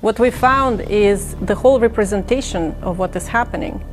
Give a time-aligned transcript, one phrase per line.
[0.00, 3.84] What we found is the whole representation of what is happening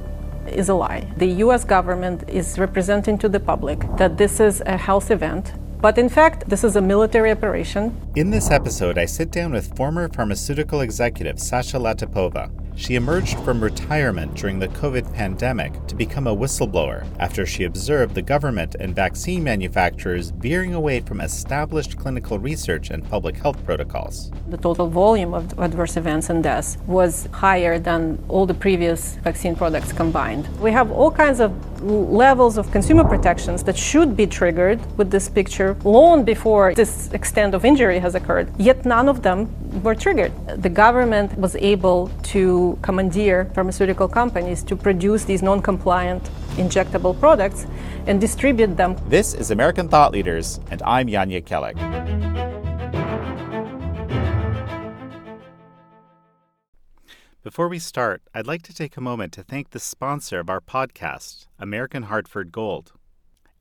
[0.47, 1.05] is a lie.
[1.17, 5.99] The US government is representing to the public that this is a health event but
[5.99, 7.96] in fact, this is a military operation.
[8.15, 12.50] In this episode, I sit down with former pharmaceutical executive Sasha Latypova.
[12.78, 18.14] She emerged from retirement during the COVID pandemic to become a whistleblower after she observed
[18.14, 24.32] the government and vaccine manufacturers veering away from established clinical research and public health protocols.
[24.50, 29.56] The total volume of adverse events and deaths was higher than all the previous vaccine
[29.56, 30.48] products combined.
[30.59, 31.51] We have all kinds of
[31.82, 37.56] levels of consumer protections that should be triggered with this picture long before this extent
[37.56, 39.50] of injury has occurred, yet none of them
[39.84, 40.31] were triggered.
[40.62, 46.23] The government was able to commandeer pharmaceutical companies to produce these non compliant
[46.58, 47.66] injectable products
[48.06, 48.95] and distribute them.
[49.08, 51.78] This is American Thought Leaders, and I'm Jan Jekielek.
[57.44, 60.59] Before we start, I'd like to take a moment to thank the sponsor of our
[60.59, 62.92] podcast, American Hartford Gold.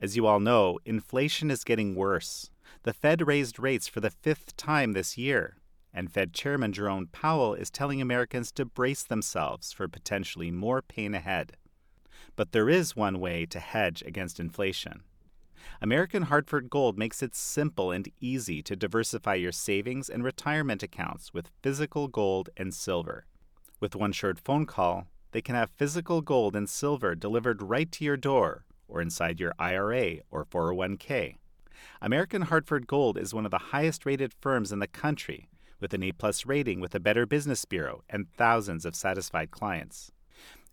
[0.00, 2.50] As you all know, inflation is getting worse.
[2.82, 5.55] The Fed raised rates for the fifth time this year,
[5.96, 11.14] and Fed Chairman Jerome Powell is telling Americans to brace themselves for potentially more pain
[11.14, 11.56] ahead.
[12.36, 15.00] But there is one way to hedge against inflation.
[15.80, 21.32] American Hartford Gold makes it simple and easy to diversify your savings and retirement accounts
[21.32, 23.24] with physical gold and silver.
[23.80, 28.04] With one short phone call, they can have physical gold and silver delivered right to
[28.04, 31.36] your door or inside your IRA or 401k.
[32.02, 35.48] American Hartford Gold is one of the highest rated firms in the country
[35.80, 40.12] with an A plus rating with a Better Business Bureau and thousands of satisfied clients.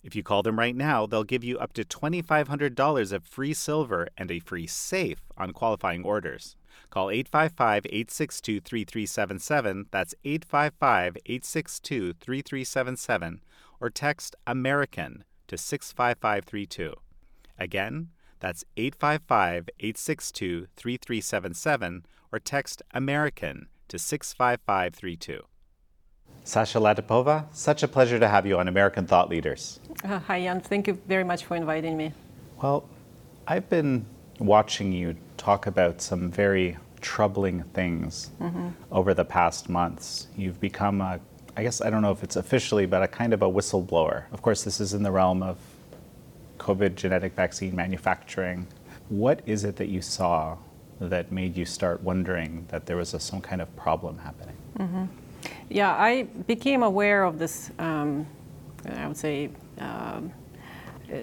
[0.03, 4.09] If you call them right now, they'll give you up to $2,500 of free silver
[4.17, 6.57] and a free safe on qualifying orders.
[6.89, 9.85] Call 855 862 3377.
[9.91, 13.41] That's 855 862 3377.
[13.79, 16.93] Or text American to 65532.
[17.57, 18.09] Again,
[18.39, 22.05] that's 855 862 3377.
[22.31, 25.43] Or text American to 65532.
[26.43, 29.79] Sasha Latypova, such a pleasure to have you on American Thought Leaders.
[30.03, 30.61] Uh, hi, Jan.
[30.61, 32.11] Thank you very much for inviting me.
[32.59, 32.89] Well,
[33.47, 34.07] I've been
[34.39, 38.69] watching you talk about some very troubling things mm-hmm.
[38.91, 40.25] over the past months.
[40.35, 41.19] You've become a,
[41.55, 44.23] I guess, I don't know if it's officially, but a kind of a whistleblower.
[44.31, 45.57] Of course, this is in the realm of
[46.57, 48.65] COVID genetic vaccine manufacturing.
[49.09, 50.57] What is it that you saw
[51.09, 54.55] that made you start wondering that there was a, some kind of problem happening?
[54.79, 55.05] Mm-hmm.
[55.69, 58.25] Yeah, I became aware of this, um,
[58.89, 59.49] I would say,
[59.79, 60.31] um,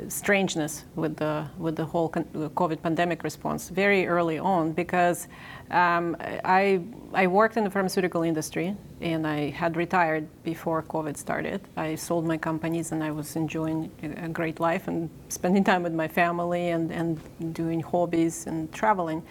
[0.08, 5.28] strangeness with the with the whole COVID pandemic response very early on because
[5.70, 6.80] um, I
[7.12, 11.60] I worked in the pharmaceutical industry and I had retired before COVID started.
[11.76, 15.94] I sold my companies and I was enjoying a great life and spending time with
[15.94, 17.18] my family and, and
[17.54, 19.22] doing hobbies and traveling.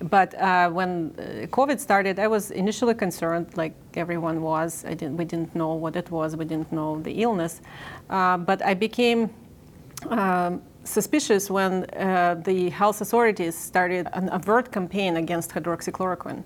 [0.00, 4.84] But uh, when uh, COVID started, I was initially concerned, like everyone was.
[4.84, 6.36] I didn't, we didn't know what it was.
[6.36, 7.60] We didn't know the illness.
[8.08, 9.30] Uh, but I became
[10.08, 16.44] um, suspicious when uh, the health authorities started an overt campaign against hydroxychloroquine,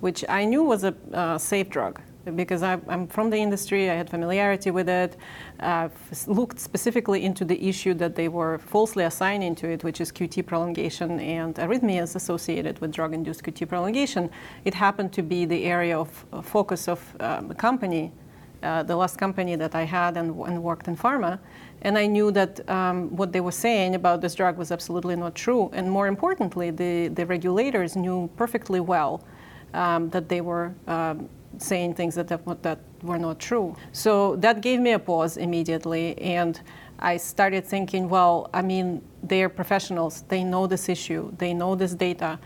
[0.00, 2.00] which I knew was a safe drug
[2.34, 5.16] because I, am from the industry, I had familiarity with it,
[5.60, 5.88] uh,
[6.26, 10.46] looked specifically into the issue that they were falsely assigning to it, which is QT
[10.46, 14.30] prolongation and arrhythmias associated with drug induced QT prolongation.
[14.64, 18.12] It happened to be the area of focus of um, the company,
[18.62, 21.38] uh, the last company that I had and, and worked in pharma.
[21.82, 25.34] And I knew that um, what they were saying about this drug was absolutely not
[25.34, 25.70] true.
[25.72, 29.24] And more importantly, the, the regulators knew perfectly well
[29.72, 32.28] um, that they were um, saying things that,
[32.62, 33.76] that were not true.
[33.92, 36.18] So that gave me a pause immediately.
[36.18, 36.60] And
[36.98, 41.94] I started thinking, well, I mean, they're professionals, they know this issue, they know this
[41.94, 42.38] data,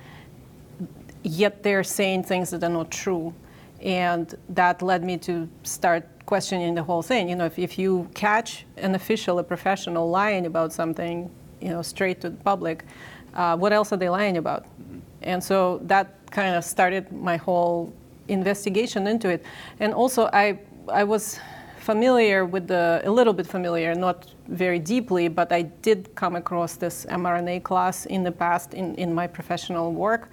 [1.22, 3.34] yet they're saying things that are not true.
[3.80, 7.28] And that led me to start questioning the whole thing.
[7.28, 11.30] You know, if, if you catch an official, a professional lying about something,
[11.60, 12.84] you know, straight to the public,
[13.34, 14.64] uh, what else are they lying about?
[14.64, 14.98] Mm-hmm.
[15.22, 17.92] And so that kind of started my whole
[18.28, 19.44] investigation into it.
[19.80, 21.40] And also, I I was
[21.78, 26.76] familiar with the a little bit familiar, not very deeply, but I did come across
[26.76, 30.30] this mRNA class in the past in, in my professional work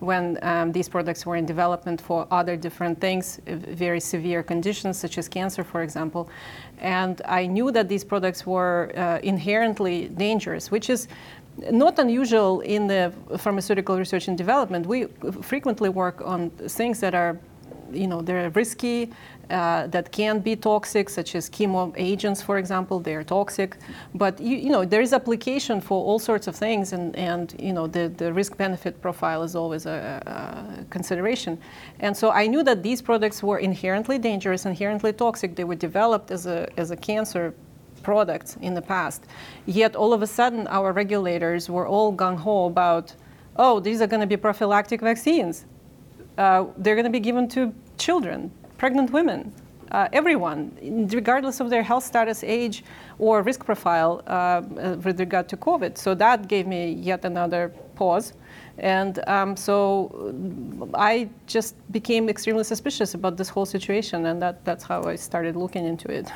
[0.00, 5.18] when um, these products were in development for other different things, very severe conditions such
[5.18, 6.28] as cancer, for example.
[6.78, 11.08] And I knew that these products were uh, inherently dangerous, which is
[11.70, 14.86] not unusual in the pharmaceutical research and development.
[14.86, 15.06] We
[15.42, 17.38] frequently work on things that are
[17.92, 19.10] you know, they're risky,
[19.50, 23.76] uh, that can be toxic, such as chemo agents, for example, they're toxic.
[24.14, 27.72] But you, you know, there is application for all sorts of things, and, and you
[27.72, 31.58] know, the, the risk-benefit profile is always a, a, consideration.
[31.98, 35.56] And so I knew that these products were inherently dangerous, inherently toxic.
[35.56, 37.54] They were developed as a, as a cancer
[38.02, 39.24] products in the past.
[39.66, 43.14] Yet all of a sudden, our regulators were all gung ho about,
[43.56, 45.66] oh, these are going to be prophylactic vaccines.
[46.38, 49.52] Uh, they're going to be given to children, pregnant women,
[49.90, 50.70] uh, everyone,
[51.12, 52.84] regardless of their health status, age,
[53.18, 54.62] or risk profile uh,
[55.04, 55.98] with regard to COVID.
[55.98, 58.32] So that gave me yet another pause.
[58.78, 60.32] And um, so
[60.94, 65.54] I just became extremely suspicious about this whole situation, and that, that's how I started
[65.56, 66.30] looking into it.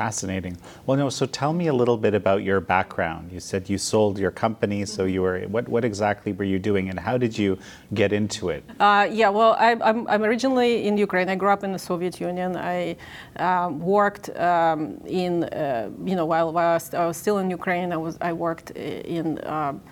[0.00, 0.56] Fascinating.
[0.86, 3.30] Well, no, so tell me a little bit about your background.
[3.30, 6.88] You said you sold your company, so you were, what, what exactly were you doing
[6.88, 7.58] and how did you
[7.92, 8.64] get into it?
[8.80, 11.28] Uh, yeah, well, I, am I'm originally in Ukraine.
[11.28, 12.56] I grew up in the Soviet Union.
[12.56, 12.96] I
[13.36, 17.50] uh, worked um, in, uh, you know, while, while I, was, I, was, still in
[17.50, 19.82] Ukraine, I, was, I worked in um,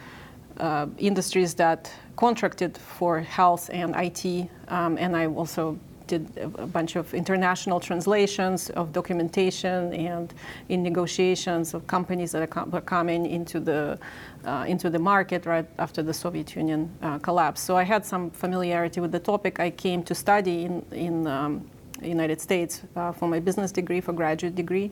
[0.56, 5.78] uh, industries that contracted for health and IT, um, and I also
[6.08, 10.34] did a bunch of international translations of documentation and
[10.68, 13.98] in negotiations of companies that are coming into the
[14.44, 17.52] uh, into the market right after the Soviet Union uh.
[17.54, 19.60] So I had some familiarity with the topic.
[19.60, 21.70] I came to study in in um,
[22.02, 24.90] United States uh, for my business degree, for graduate degree,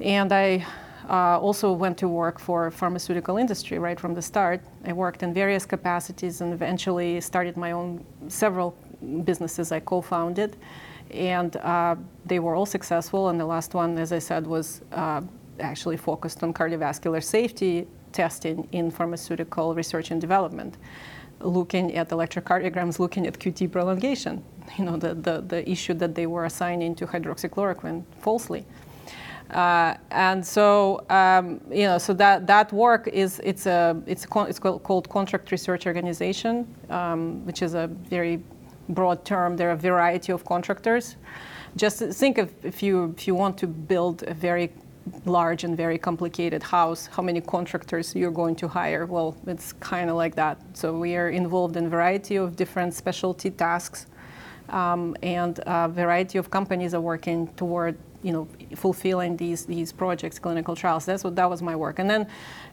[0.00, 0.66] and I.
[1.10, 4.60] Uh, also went to work for pharmaceutical industry right from the start.
[4.84, 8.76] I worked in various capacities and eventually started my own several
[9.24, 10.56] businesses I co-founded,
[11.10, 11.96] and uh,
[12.26, 13.30] they were all successful.
[13.30, 15.22] And the last one, as I said, was uh,
[15.58, 20.76] actually focused on cardiovascular safety testing in pharmaceutical research and development,
[21.40, 24.44] looking at electrocardiograms, looking at QT prolongation.
[24.78, 28.64] You know, the, the, the issue that they were assigning to hydroxychloroquine falsely.
[29.52, 34.40] Uh, and so, um, you know, so that, that work is, it's, a, it's, a,
[34.44, 38.40] it's called, called Contract Research Organization, um, which is a very
[38.90, 41.16] broad term, there are a variety of contractors.
[41.76, 44.72] Just think of if you, if you want to build a very
[45.24, 49.06] large and very complicated house, how many contractors you're going to hire.
[49.06, 50.58] Well, it's kind of like that.
[50.74, 54.06] So we are involved in a variety of different specialty tasks,
[54.68, 60.38] um, and a variety of companies are working toward you know fulfilling these these projects,
[60.38, 61.04] clinical trials.
[61.04, 61.98] That's what that was my work.
[61.98, 62.26] And then,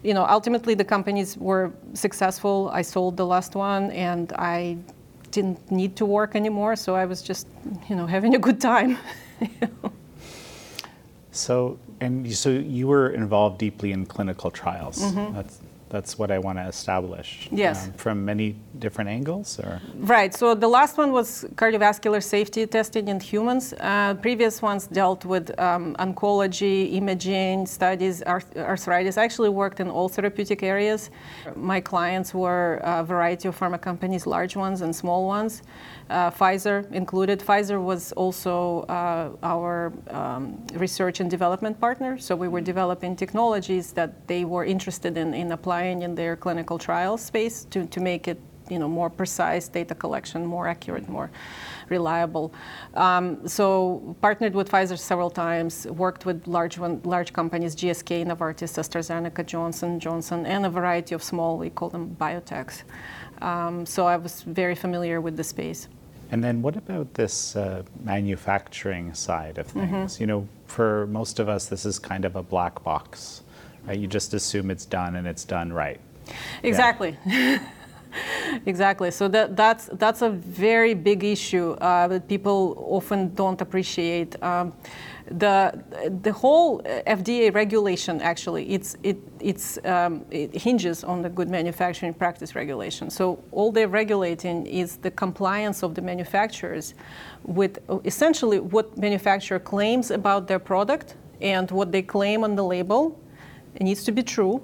[0.04, 2.70] you know, ultimately the companies were successful.
[2.74, 4.78] I sold the last one, and I
[5.32, 7.48] didn't need to work anymore, so I was just,
[7.90, 8.98] you know, having a good time.
[11.38, 15.00] So, and so you were involved deeply in clinical trials.
[15.00, 15.36] Mm-hmm.
[15.36, 17.48] That's that's what I want to establish.
[17.52, 17.88] Yes.
[17.88, 20.34] Um, from many different angles, or right.
[20.34, 23.74] So the last one was cardiovascular safety testing in humans.
[23.80, 29.18] Uh, previous ones dealt with um, oncology, imaging studies, arth- arthritis.
[29.18, 31.10] I actually worked in all therapeutic areas.
[31.56, 35.62] My clients were a variety of pharma companies, large ones and small ones
[36.10, 37.40] uh, Pfizer included.
[37.40, 43.92] Pfizer was also uh, our um, research and development partner, so we were developing technologies
[43.94, 48.28] that they were interested in, in applying in their clinical trial space to, to make
[48.28, 48.40] it
[48.70, 51.30] you know, more precise data collection, more accurate, more
[51.90, 52.54] reliable.
[52.96, 58.78] Um, so partnered with Pfizer several times, worked with large one, large companies, GSK, Novartis,
[58.78, 62.84] AstraZeneca, Johnson, Johnson, and a variety of small, we call them biotechs.
[63.42, 65.88] Um, so I was very familiar with the space.
[66.30, 69.80] And then what about this uh, manufacturing side of mm-hmm.
[69.80, 70.14] things?
[70.14, 70.24] Mm-hmm.
[70.24, 73.44] You know, for most of us, this is kind of a black box,
[73.88, 73.98] right?
[73.98, 76.00] You just assume it's done and it's done right.
[76.64, 77.18] Exactly.
[77.26, 77.60] Yeah.
[78.66, 79.12] exactly.
[79.12, 84.42] So that, that's that's a very big issue uh, that people often don't appreciate.
[84.44, 84.74] Um,
[85.30, 85.84] the
[86.22, 92.14] the whole FDA regulation actually it's it it's um, it hinges on the good manufacturing
[92.14, 93.10] practice regulation.
[93.10, 96.94] So all they're regulating is the compliance of the manufacturers
[97.44, 103.20] with essentially what manufacturer claims about their product and what they claim on the label.
[103.78, 104.62] It needs to be true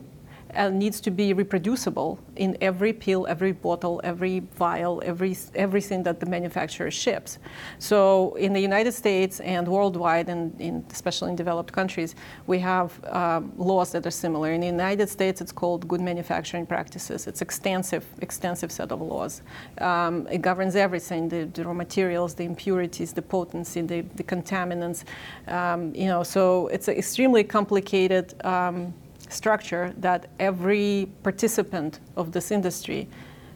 [0.53, 6.20] and needs to be reproducible in every pill, every bottle, every vial, every everything that
[6.20, 7.39] the manufacturer ships.
[7.79, 12.15] So in the United States and worldwide, and in, especially in developed countries,
[12.48, 14.51] we have um, laws that are similar.
[14.51, 17.27] In the United States, it's called Good Manufacturing Practices.
[17.27, 19.41] It's extensive, extensive set of laws.
[19.79, 25.03] Um, it governs everything: the, the, raw materials, the impurities, the potency, the, the contaminants.
[25.48, 28.93] Um, you know, so it's an extremely complicated um,
[29.34, 33.08] structure that every participant of this industry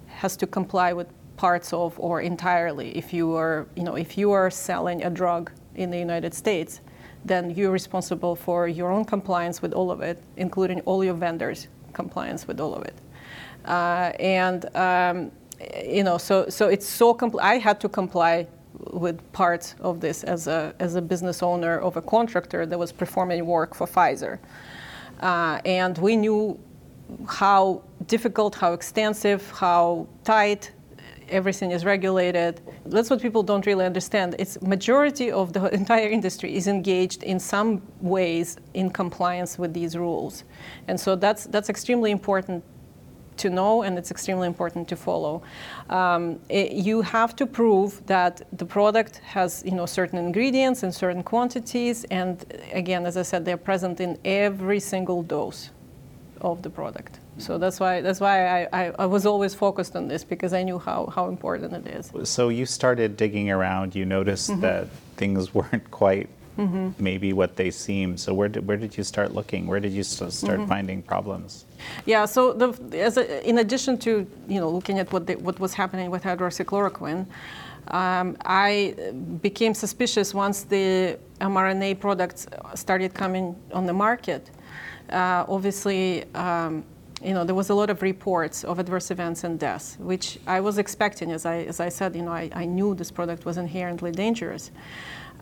[0.08, 1.08] has to comply with
[1.38, 2.98] parts of or entirely.
[2.98, 6.82] If you are, you know, if you are selling a drug in the United States,
[7.24, 11.68] then you're responsible for your own compliance with all of it, including all your vendors'
[11.94, 12.96] compliance with all of it.
[13.66, 15.32] Uh, and um,
[15.84, 18.48] you know, so so it's so compl- I had to comply
[18.92, 22.92] with parts of this as a as a business owner of a contractor that was
[22.92, 24.40] performing work for Pfizer,
[25.22, 26.60] uh, and we knew
[27.28, 30.72] how difficult, how extensive, how tight
[31.30, 32.62] everything is regulated.
[32.86, 34.36] That's what people don't really understand.
[34.40, 39.98] It's majority of the entire industry is engaged in some ways in compliance with these
[39.98, 40.44] rules.
[40.88, 42.64] And so that's that's extremely important
[43.38, 45.42] to know and it's extremely important to follow.
[45.90, 50.94] Um, it, you have to prove that the product has you know certain ingredients and
[50.94, 55.70] certain quantities and again as I said they're present in every single dose
[56.42, 57.20] of the product.
[57.40, 60.64] So that's why that's why I, I, I, was always focused on this because I
[60.64, 62.12] knew how, how important it is.
[62.28, 63.96] So you started digging around.
[63.96, 64.62] You noticed mm-hmm.
[64.62, 66.92] that things weren't quite mm-hmm.
[67.02, 68.18] maybe what they seem.
[68.18, 69.68] So where did where did you start looking?
[69.68, 70.66] Where did you start mm-hmm.
[70.68, 71.66] finding problems?
[72.06, 72.26] Yeah.
[72.26, 76.12] So the, a, in addition to you know looking at what the, what was happening
[76.12, 77.26] with hydroxychloroquine.
[77.90, 78.96] Um, I
[79.42, 84.50] became suspicious once the mRNA products started coming on the market.
[85.10, 86.84] Uh, obviously, um,
[87.24, 90.60] you know, there was a lot of reports of adverse events and deaths, which I
[90.60, 91.32] was expecting.
[91.32, 94.72] As I, as I said, you know, I, I knew this product was inherently dangerous.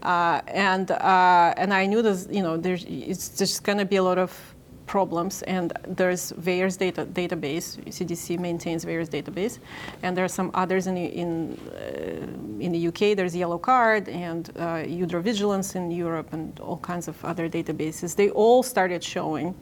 [0.01, 3.95] Uh, and, uh, and I knew this, you know, there's, it's just going to be
[3.95, 4.54] a lot of
[4.85, 9.59] problems and there's VAERS data, database cdc maintains VAERS database
[10.03, 14.51] and there are some others in, in, uh, in the uk there's yellow card and
[14.57, 18.15] uh, EudraVigilance in europe and all kinds of other databases.
[18.15, 19.55] They all started showing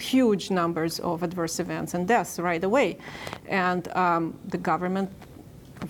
[0.00, 2.98] huge numbers of adverse events and deaths right away.
[3.48, 5.10] And um, the government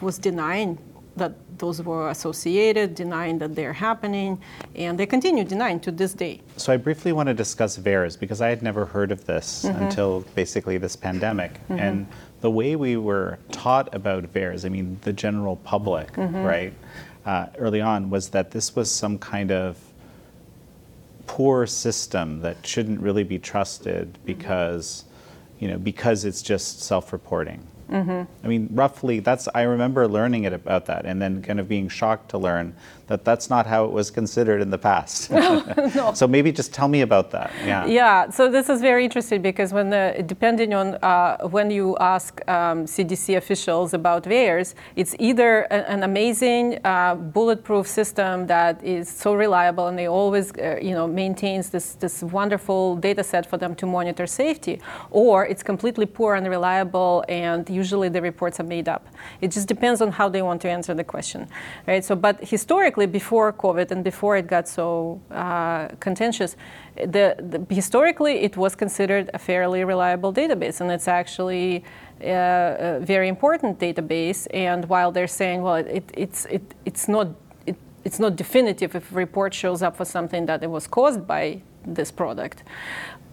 [0.01, 0.79] was denying
[1.17, 1.33] that
[1.65, 4.39] those were associated, denying that they're happening,
[4.75, 6.41] and they continue denying to this day.
[6.59, 9.83] So I briefly want to discuss VAERS because I had never heard of this mm-hmm.
[9.83, 11.53] until basically this pandemic.
[11.55, 11.79] Mm-hmm.
[11.79, 12.07] And
[12.43, 16.43] the way we were taught about VAERS, I mean, the general public, mm-hmm.
[16.55, 16.75] right,
[17.25, 19.79] uh, early on, was that this was some kind of
[21.27, 25.05] poor system that shouldn't really be trusted because,
[25.61, 27.67] you know, because it's just self-reporting.
[27.91, 28.23] Mm-hmm.
[28.45, 31.89] I mean, roughly, that's, I remember learning it about that and then kind of being
[31.89, 32.75] shocked to learn
[33.07, 35.31] that that's not how it was considered in the past.
[35.31, 36.13] no.
[36.15, 37.51] So maybe just tell me about that.
[37.65, 37.87] Yeah.
[37.87, 38.31] Yeah.
[38.31, 42.85] So this is very interesting because when the, depending on uh, when you ask um,
[42.87, 49.89] CDC officials about VAERS, it's either an amazing uh, bulletproof system that is so reliable
[49.89, 53.87] and they always, uh, you know, maintains this this wonderful data set for them to
[53.87, 59.07] monitor safety, or it's completely poor and reliable and usually the reports are made up.
[59.41, 61.49] It just depends on how they want to answer the question,
[61.87, 62.05] right?
[62.05, 66.57] So, but historically, before COVID and before it got so uh, contentious,
[66.97, 71.85] the, the, historically it was considered a fairly reliable database, and it's actually
[72.23, 74.47] uh, a very important database.
[74.55, 77.29] And while they're saying, well, it, it's it, it's not
[78.05, 81.63] it's not definitive if a report shows up for something that it was caused by
[81.87, 82.63] this product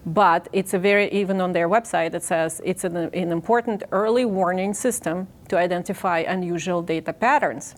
[0.05, 4.25] but it's a very even on their website it says it's an, an, important early
[4.25, 7.75] warning system to identify unusual data patterns.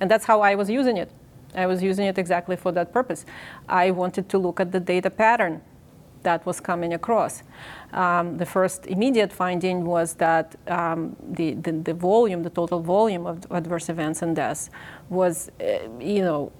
[0.00, 1.10] And that's how i was using it.
[1.54, 3.26] I was using it exactly for that purpose.
[3.68, 5.60] I wanted to look at the data pattern
[6.24, 7.42] that was coming across
[7.94, 13.24] um, the first immediate finding was that um, the, the, the, volume, the total volume
[13.24, 14.68] of adverse events and deaths
[15.08, 16.52] was, uh, you know,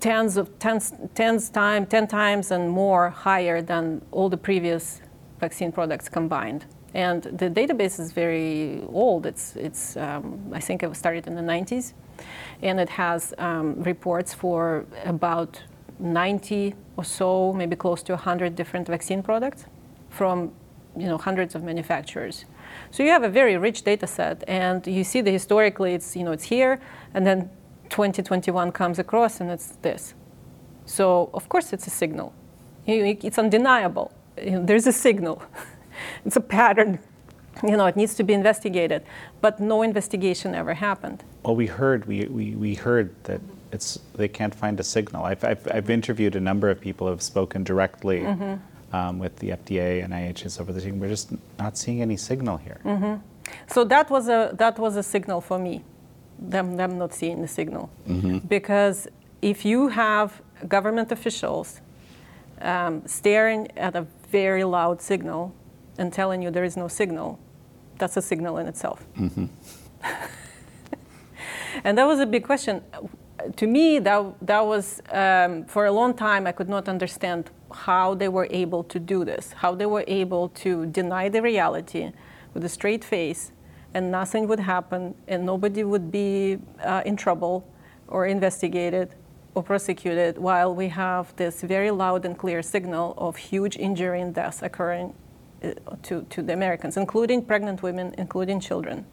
[0.00, 5.00] tens of tens, tens time, ten times and more higher than all the previous
[5.40, 6.66] vaccine products combined.
[6.92, 9.26] And the database is very old.
[9.26, 11.94] It's, it's um, I think it was started in the 90s,
[12.62, 15.60] and it has um, reports for about
[15.98, 19.66] 90 or so, maybe close to 100 different vaccine products
[20.10, 20.52] from
[20.96, 22.44] you know, hundreds of manufacturers.
[22.90, 26.22] So you have a very rich data set, and you see that historically it's, you
[26.22, 26.80] know, it's here,
[27.14, 27.50] and then
[27.90, 30.14] 2021 comes across and it's this.
[30.86, 32.34] So of course it's a signal.
[32.86, 34.12] It's undeniable.
[34.36, 35.42] There's a signal.
[36.24, 36.98] it's a pattern.
[37.62, 39.04] You know, it needs to be investigated,
[39.40, 41.22] but no investigation ever happened.
[41.44, 43.40] Well, we heard we, we, we heard that
[43.74, 45.24] it's they can't find a signal.
[45.24, 48.20] I've, I've, I've interviewed a number of people who have spoken directly.
[48.20, 48.54] Mm-hmm
[48.94, 51.00] um, with the FDA and IHS over the team.
[51.00, 52.80] We're just not seeing any signal here.
[52.84, 53.14] Mm-hmm.
[53.66, 55.84] So that was a that was a signal for me,
[56.38, 58.38] them them not seeing the signal, mm-hmm.
[58.38, 59.08] because
[59.42, 61.80] if you have government officials
[62.62, 65.52] um, staring at a very loud signal
[65.98, 67.38] and telling you there is no signal,
[67.98, 69.04] that's a signal in itself.
[69.18, 69.46] Mm-hmm.
[71.84, 72.82] and that was a big question.
[73.56, 78.14] To me, that, that was, um, for a long time, I could not understand how
[78.14, 82.12] they were able to do this, how they were able to deny the reality
[82.54, 83.52] with a straight face
[83.94, 87.66] and nothing would happen and nobody would be uh, in trouble
[88.08, 89.14] or investigated
[89.54, 94.34] or prosecuted while we have this very loud and clear signal of huge injury and
[94.34, 95.14] deaths occurring
[95.62, 95.72] uh,
[96.02, 99.06] to, to the Americans, including pregnant women, including children.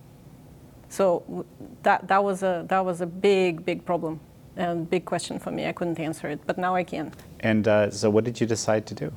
[0.91, 1.45] So
[1.83, 4.19] that, that, was a, that was a big, big problem
[4.57, 5.65] and big question for me.
[5.65, 7.13] I couldn't answer it, but now I can.
[7.39, 9.13] And uh, so, what did you decide to do?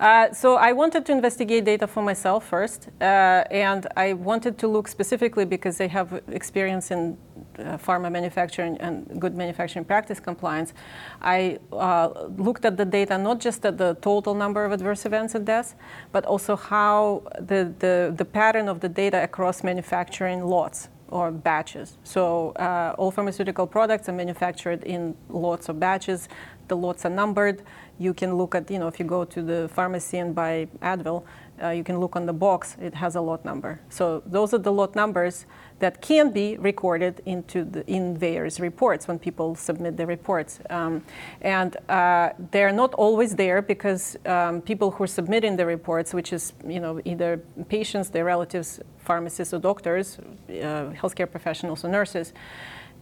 [0.00, 4.68] Uh, so I wanted to investigate data for myself first, uh, and I wanted to
[4.68, 7.16] look specifically because they have experience in
[7.58, 10.72] uh, pharma manufacturing and good manufacturing practice compliance.
[11.20, 15.34] I uh, looked at the data not just at the total number of adverse events
[15.34, 15.74] and deaths,
[16.12, 21.98] but also how the, the, the pattern of the data across manufacturing lots or batches.
[22.04, 26.28] So uh, all pharmaceutical products are manufactured in lots of batches.
[26.68, 27.62] The lots are numbered
[27.98, 31.24] you can look at, you know, if you go to the pharmacy and buy Advil,
[31.62, 33.80] uh, you can look on the box, it has a lot number.
[33.88, 35.46] So those are the lot numbers
[35.78, 40.58] that can be recorded into the, in various reports when people submit the reports.
[40.70, 41.04] Um,
[41.42, 46.32] and uh, they're not always there because um, people who are submitting the reports, which
[46.32, 50.18] is, you know, either patients, their relatives, pharmacists or doctors,
[50.48, 52.32] uh, healthcare professionals or nurses,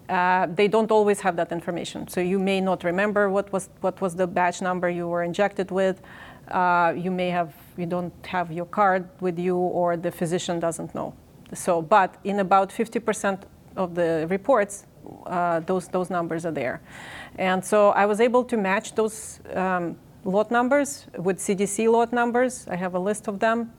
[0.08, 2.08] uh, they don't always have that information.
[2.08, 5.70] So you may not remember what was what was the batch number you were injected
[5.70, 6.02] with.
[6.50, 10.94] Uh, you may have you don't have your card with you, or the physician doesn't
[10.94, 11.14] know.
[11.54, 13.42] So, but in about 50%
[13.76, 14.86] of the reports,
[15.26, 16.80] uh, those those numbers are there,
[17.36, 22.66] and so I was able to match those um, lot numbers with CDC lot numbers.
[22.68, 23.72] I have a list of them.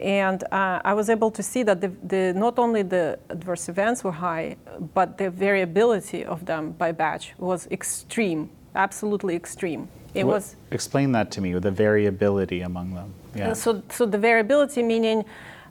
[0.00, 4.04] And uh, I was able to see that the, the, not only the adverse events
[4.04, 4.56] were high,
[4.94, 9.88] but the variability of them by batch was extreme, absolutely extreme.
[10.14, 10.56] It what, was.
[10.70, 13.14] Explain that to me, with the variability among them.
[13.34, 13.50] Yeah.
[13.50, 15.24] Uh, so, so the variability meaning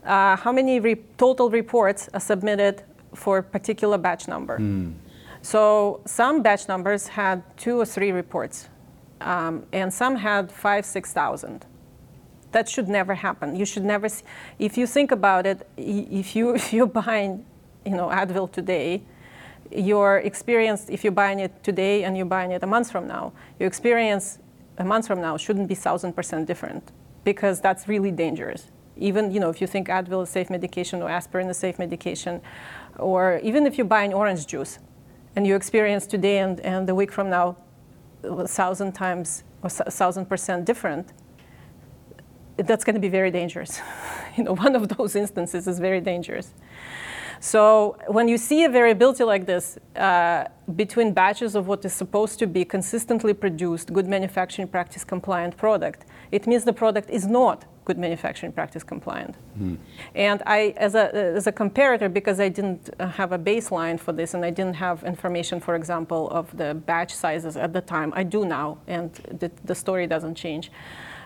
[0.05, 4.59] uh, how many re- total reports are submitted for a particular batch number.
[4.59, 4.93] Mm.
[5.41, 8.67] So some batch numbers had two or three reports,
[9.21, 11.65] um, and some had five, six thousand.
[12.51, 13.55] That should never happen.
[13.55, 14.23] You should never, see,
[14.59, 17.45] if you think about it, if, you, if you're buying
[17.85, 19.03] you know, Advil today,
[19.71, 23.33] your experience, if you're buying it today and you're buying it a month from now,
[23.59, 24.39] your experience
[24.77, 26.91] a month from now shouldn't be 1,000% different
[27.23, 28.71] because that's really dangerous.
[28.97, 31.59] Even, you know, if you think Advil is a safe medication or aspirin is a
[31.59, 32.41] safe medication,
[32.97, 34.79] or even if you're buying orange juice
[35.35, 37.57] and you experience today and, and a week from now
[38.23, 41.13] a thousand times or a thousand percent different,
[42.57, 43.81] that's going to be very dangerous.
[44.37, 46.53] you know, one of those instances is very dangerous.
[47.39, 52.39] So when you see a variability like this uh, between batches of what is supposed
[52.39, 57.65] to be consistently produced, good manufacturing practice compliant product, it means the product is not
[57.85, 59.35] good manufacturing practice compliant.
[59.57, 59.77] Mm.
[60.15, 64.11] And I, as a, as a comparator, because I didn't uh, have a baseline for
[64.11, 68.11] this and I didn't have information, for example, of the batch sizes at the time,
[68.15, 70.71] I do now, and the, the story doesn't change.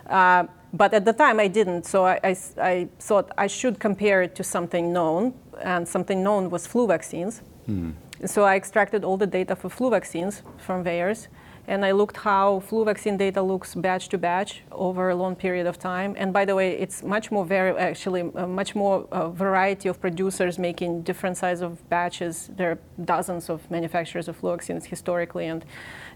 [0.08, 4.22] Uh, but at the time I didn't, so I, I, I, thought I should compare
[4.22, 7.42] it to something known, and something known was flu vaccines.
[7.66, 7.92] Hmm.
[8.26, 11.28] So I extracted all the data for flu vaccines from VAERS,
[11.70, 15.68] and I looked how flu vaccine data looks batch to batch over a long period
[15.68, 16.16] of time.
[16.18, 20.02] And by the way, it's much more very actually uh, much more uh, variety of
[20.02, 22.50] producers making different size of batches.
[22.58, 25.64] There are dozens of manufacturers of flu vaccines historically, and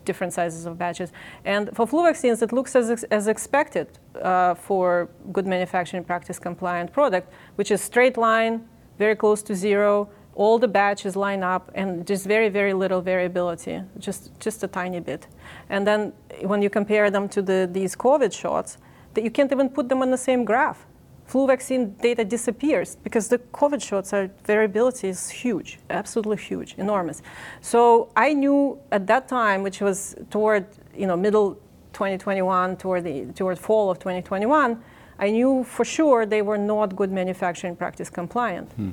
[0.06, 1.12] different sizes of batches.
[1.46, 3.88] And for flu vaccines, it looks as, as expected
[4.22, 10.10] uh, for good manufacturing practice compliant product, which is straight line, very close to zero,
[10.36, 15.00] all the batches line up and just very, very little variability, just, just a tiny
[15.00, 15.28] bit.
[15.69, 18.78] And then when you compare them to the, these COVID shots,
[19.13, 20.86] that you can't even put them on the same graph
[21.26, 27.22] flu vaccine data disappears because the COVID shots are variability is huge, absolutely huge, enormous.
[27.62, 30.65] So I knew at that time, which was toward
[30.96, 31.56] you know middle
[31.93, 34.82] 2021, toward the toward fall of 2021,
[35.19, 38.72] I knew for sure they were not good manufacturing practice compliant.
[38.74, 38.91] Hmm.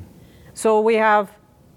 [0.54, 1.30] So we have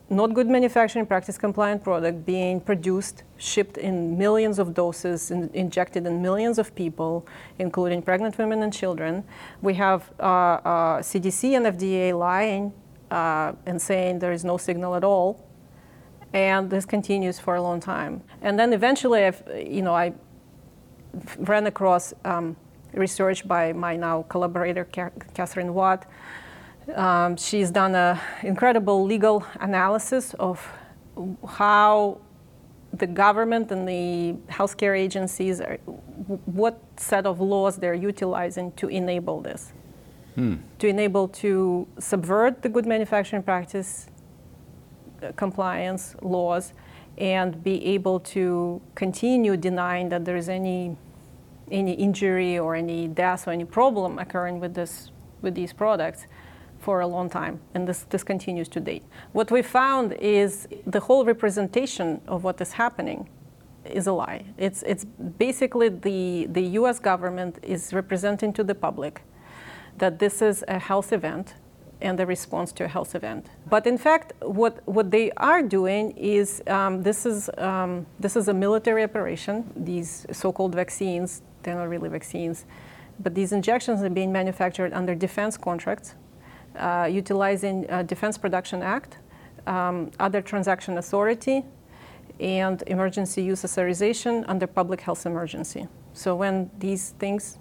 [0.10, 6.06] not good manufacturing practice compliant product being produced, shipped in millions of doses, in, injected
[6.06, 7.26] in millions of people,
[7.60, 9.24] including pregnant women and children.
[9.62, 12.74] We have uh, uh, CDC and FDA lying
[13.12, 15.46] uh, and saying there is no signal at all.
[16.34, 18.24] And this continues for a long time.
[18.42, 20.14] And then eventually, I've, you know, I
[21.38, 22.56] ran across um,
[22.94, 24.86] research by my now collaborator,
[25.34, 26.08] Katherine Watt,
[26.96, 30.66] um, she's done an incredible legal analysis of
[31.48, 32.20] how
[32.94, 35.78] the government and the healthcare agencies are,
[36.46, 39.74] what set of laws they're utilizing to enable this,
[40.80, 44.08] to enable to subvert the good manufacturing practice
[45.22, 46.74] uh, compliance laws
[47.18, 50.98] and be able to continue denying that there is any
[51.72, 56.28] any injury or any death or any problem occurring with this with these products
[56.84, 61.00] for a long time and this, this continues to date what we found is the
[61.00, 63.30] whole representation of what is happening
[63.86, 65.06] is a lie it's, it's
[65.48, 69.22] basically the, the us government is representing to the public
[69.98, 71.56] that this is a health event
[72.04, 73.48] and the response to a health event.
[73.70, 78.50] But in fact, what, what they are doing is um, this, is, um, this is
[78.50, 79.72] a military operation.
[79.76, 82.66] These so called vaccines, they're not really vaccines,
[83.20, 86.16] but these injections are being manufactured under defense contracts,
[87.12, 89.18] utilizing uh, Defense Production Act,
[89.68, 91.64] um, other transaction authority,
[92.40, 95.88] and emergency use authorization under public health emergency.
[96.14, 97.58] So when these things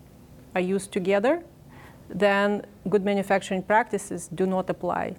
[0.55, 1.43] are used together,
[2.09, 5.17] then good manufacturing practices do not apply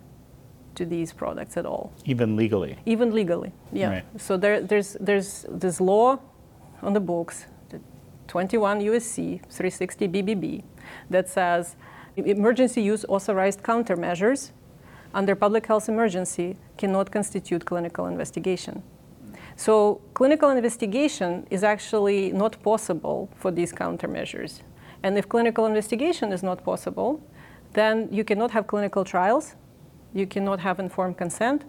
[0.76, 2.78] to these products at all, Even legally.
[2.86, 3.52] even legally.
[3.72, 3.90] Yeah.
[3.90, 4.06] Right.
[4.18, 6.20] So there, there's there's this law
[6.82, 7.46] on the books,
[8.28, 10.64] 21 USC 360 BBB,
[11.10, 11.76] that says
[12.16, 14.52] emergency use authorized countermeasures
[15.14, 18.84] under public health emergency cannot constitute clinical investigation.
[19.56, 24.62] So clinical investigation is actually not possible for these countermeasures.
[25.04, 27.22] And if clinical investigation is not possible,
[27.74, 29.56] then you cannot have clinical trials,
[30.14, 31.66] you cannot have informed consent,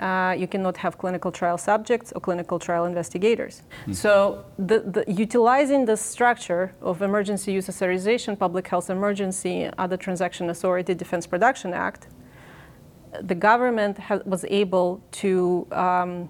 [0.00, 3.62] uh, you cannot have clinical trial subjects or clinical trial investigators.
[3.92, 10.50] So, the, the, utilizing the structure of Emergency Use Authorization, Public Health Emergency, Other Transaction
[10.50, 12.08] Authority, Defense Production Act,
[13.22, 16.28] the government ha- was able to um,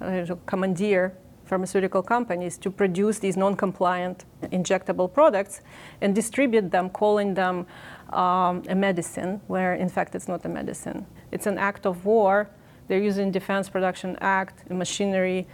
[0.00, 1.14] uh, commandeer
[1.44, 5.62] pharmaceutical companies to produce these non-compliant injectable products
[6.00, 7.66] and distribute them, calling them
[8.12, 11.06] um, a medicine, where in fact it's not a medicine.
[11.32, 12.50] It's an act of war.
[12.88, 15.46] They're using Defense Production Act, machinery,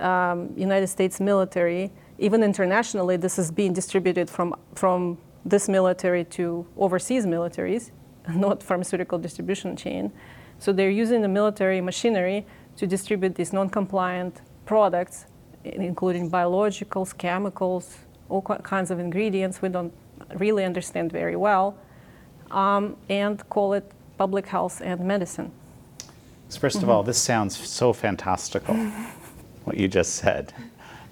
[0.00, 1.92] um, United States military.
[2.18, 7.90] Even internationally, this is being distributed from, from this military to overseas militaries,
[8.34, 10.10] not pharmaceutical distribution chain.
[10.58, 15.26] So they're using the military machinery to distribute these non-compliant products,
[15.64, 17.98] including biologicals, chemicals,
[18.30, 19.92] all kinds of ingredients we don't
[20.36, 21.76] really understand very well,
[22.50, 25.50] um, and call it public health and medicine.
[26.56, 27.08] First of all, mm-hmm.
[27.08, 28.74] this sounds so fantastical,
[29.64, 30.52] what you just said,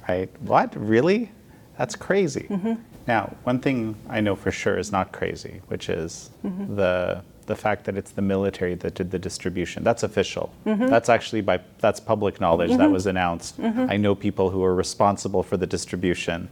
[0.08, 0.30] right?
[0.42, 0.74] What?
[0.76, 1.30] Really?
[1.78, 2.46] That's crazy.
[2.50, 2.74] Mm-hmm.
[3.06, 6.76] Now, one thing I know for sure is not crazy, which is mm-hmm.
[6.76, 9.82] the the fact that it's the military that did the distribution.
[9.82, 10.52] That's official.
[10.66, 10.86] Mm-hmm.
[10.86, 12.70] That's actually by that's public knowledge.
[12.70, 12.92] That mm-hmm.
[12.92, 13.60] was announced.
[13.60, 13.86] Mm-hmm.
[13.90, 16.48] I know people who are responsible for the distribution,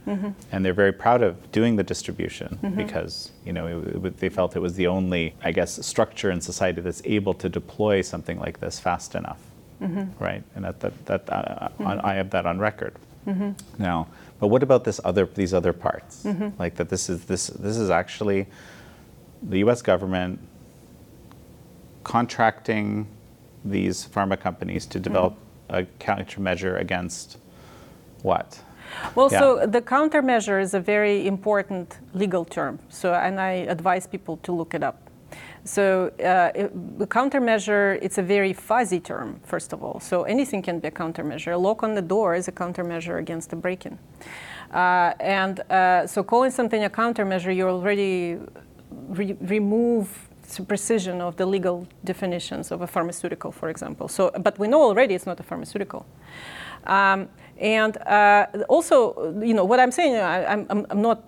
[0.51, 4.55] and they're very proud of doing the distribution because you know it, it, they felt
[4.55, 8.59] it was the only, I guess, structure in society that's able to deploy something like
[8.59, 9.39] this fast enough,
[10.19, 10.43] right?
[10.55, 12.95] And that that, that uh, on, I have that on record.
[13.77, 14.07] Now,
[14.39, 16.25] but what about this other these other parts?
[16.57, 18.47] Like that this is this this is actually
[19.43, 19.81] the U.S.
[19.83, 20.39] government
[22.07, 23.05] contracting
[23.65, 25.33] these pharma companies to develop
[25.69, 27.37] a countermeasure against
[28.23, 28.63] what?
[29.15, 29.39] Well, Yeah.
[29.41, 32.79] so the countermeasure is a very important legal term.
[32.89, 34.95] So, and I advise people to look it up.
[35.65, 35.83] So,
[36.23, 39.41] uh, it, the countermeasure it's a very fuzzy term.
[39.43, 41.51] First of all, so anything can be a countermeasure.
[41.53, 43.99] A lock on the door is a countermeasure against a break-in.
[44.73, 48.37] Uh, and uh, so, calling something a countermeasure, you already
[49.09, 50.26] re- remove
[50.67, 54.07] precision of the legal definitions of a pharmaceutical, for example.
[54.07, 56.05] So, but we know already it's not a pharmaceutical.
[56.85, 57.29] Um,
[57.59, 61.23] and uh, also, you know, what I'm saying, I, I'm not,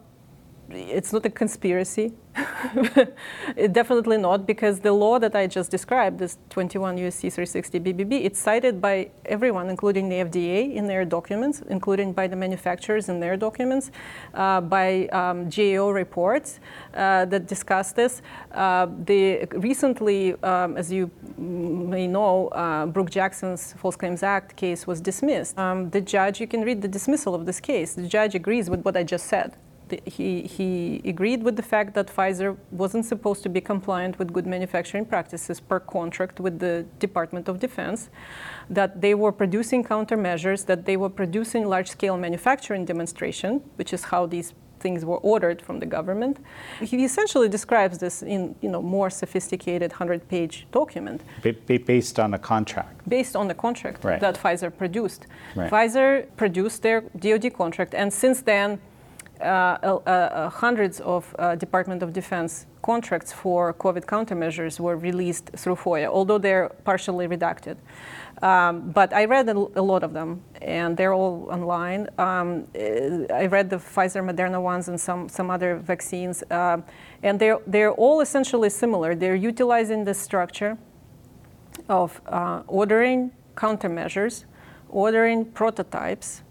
[0.71, 2.13] it's not a conspiracy.
[3.71, 8.39] Definitely not, because the law that I just described, this 21 USC 360 BBB, it's
[8.39, 13.35] cited by everyone, including the FDA in their documents, including by the manufacturers in their
[13.35, 13.91] documents,
[14.33, 16.59] uh, by um, GAO reports
[16.93, 18.21] uh, that discuss this.
[18.51, 24.85] Uh, the, recently, um, as you may know, uh, Brook Jackson's False Claims Act case
[24.85, 25.57] was dismissed.
[25.57, 27.93] Um, the judge, you can read the dismissal of this case.
[27.93, 29.57] The judge agrees with what I just said.
[29.89, 34.31] The- He, he agreed with the fact that Pfizer wasn't supposed to be compliant with
[34.33, 38.09] good manufacturing practices per contract with the Department of Defense,
[38.69, 44.03] that they were producing countermeasures, that they were producing large scale manufacturing demonstration, which is
[44.05, 46.37] how these things were ordered from the government.
[46.79, 52.33] He essentially describes this in you know more sophisticated 100-page document ba- ba- based on
[52.33, 52.95] a contract.
[53.09, 54.21] based on the contract Right.
[54.21, 55.27] that Pfizer produced.
[55.55, 55.69] Right.
[55.71, 58.79] Pfizer produced their DoD contract, and since then,
[59.41, 66.37] hundreds of uh, Department of Defense contracts for COVID countermeasures were released through FOIA, although
[66.37, 67.77] they're partially redacted.
[68.41, 72.07] Um, but I read a lot of them, and they're all online.
[72.17, 76.83] Um, uh, I read the Pfizer, Moderna ones, and some some other vaccines, um,
[77.21, 79.13] and they're they're all essentially similar.
[79.15, 80.77] They're utilizing the structure
[81.89, 84.45] of uh, ordering countermeasures,
[84.89, 86.43] ordering prototypes,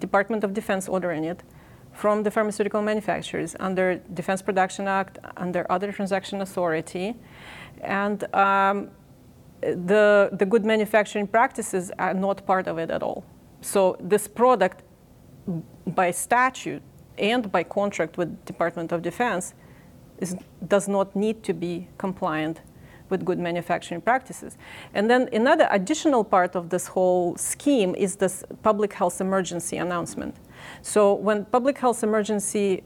[0.00, 1.42] Department of Defense ordering it
[1.92, 7.14] from the pharmaceutical manufacturers under Defense Production Act, under other transaction authority,
[7.82, 8.90] and um,
[9.60, 13.24] the the good manufacturing practices are not part of it at all.
[13.60, 14.82] So this product,
[15.86, 16.82] by statute
[17.18, 19.54] and by contract with Department of Defense,
[20.18, 22.60] is, does not need to be compliant
[23.10, 24.56] with good manufacturing practices.
[24.94, 30.36] And then another additional part of this whole scheme is this public health emergency announcement.
[30.82, 32.82] So when public health emergency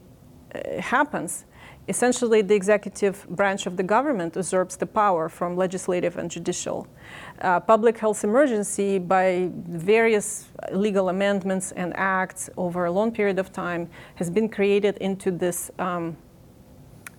[0.53, 1.45] uh, happens,
[1.87, 6.87] essentially the executive branch of the government usurps the power from legislative and judicial.
[7.41, 13.51] Uh, public health emergency, by various legal amendments and acts over a long period of
[13.51, 16.17] time, has been created into this um,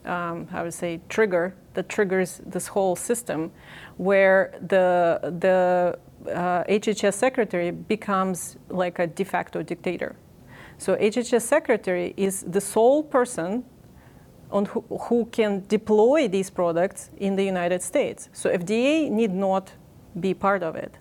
[0.06, 3.50] um, I would say, trigger that triggers this whole system,
[3.96, 5.98] where the the
[6.32, 10.16] uh, HHS secretary becomes like a de facto dictator.
[10.78, 13.64] So HHS secretary is the sole person
[14.50, 18.28] on who, who can deploy these products in the United States.
[18.32, 19.72] So FDA need not
[20.20, 20.94] be part of it.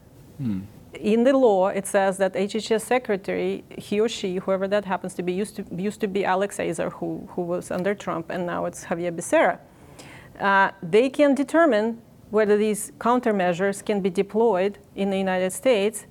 [1.00, 5.24] In the law, it says that HHS secretary, he or she, whoever that happens to
[5.24, 8.66] be, used to, used to be Alex Azar, who, who was under Trump, and now
[8.66, 9.60] it's Javier Becerra.
[10.40, 16.06] Uh, they can determine whether these countermeasures can be deployed in the United States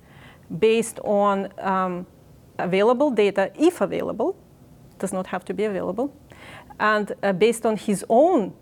[0.59, 2.05] based on um,
[2.57, 4.37] available data, if available,
[4.99, 6.13] does not have to be available,
[6.79, 8.53] and uh, based on his own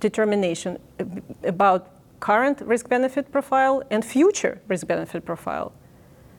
[0.00, 0.78] determination
[1.42, 5.72] about current risk benefit profile and future risk benefit profile.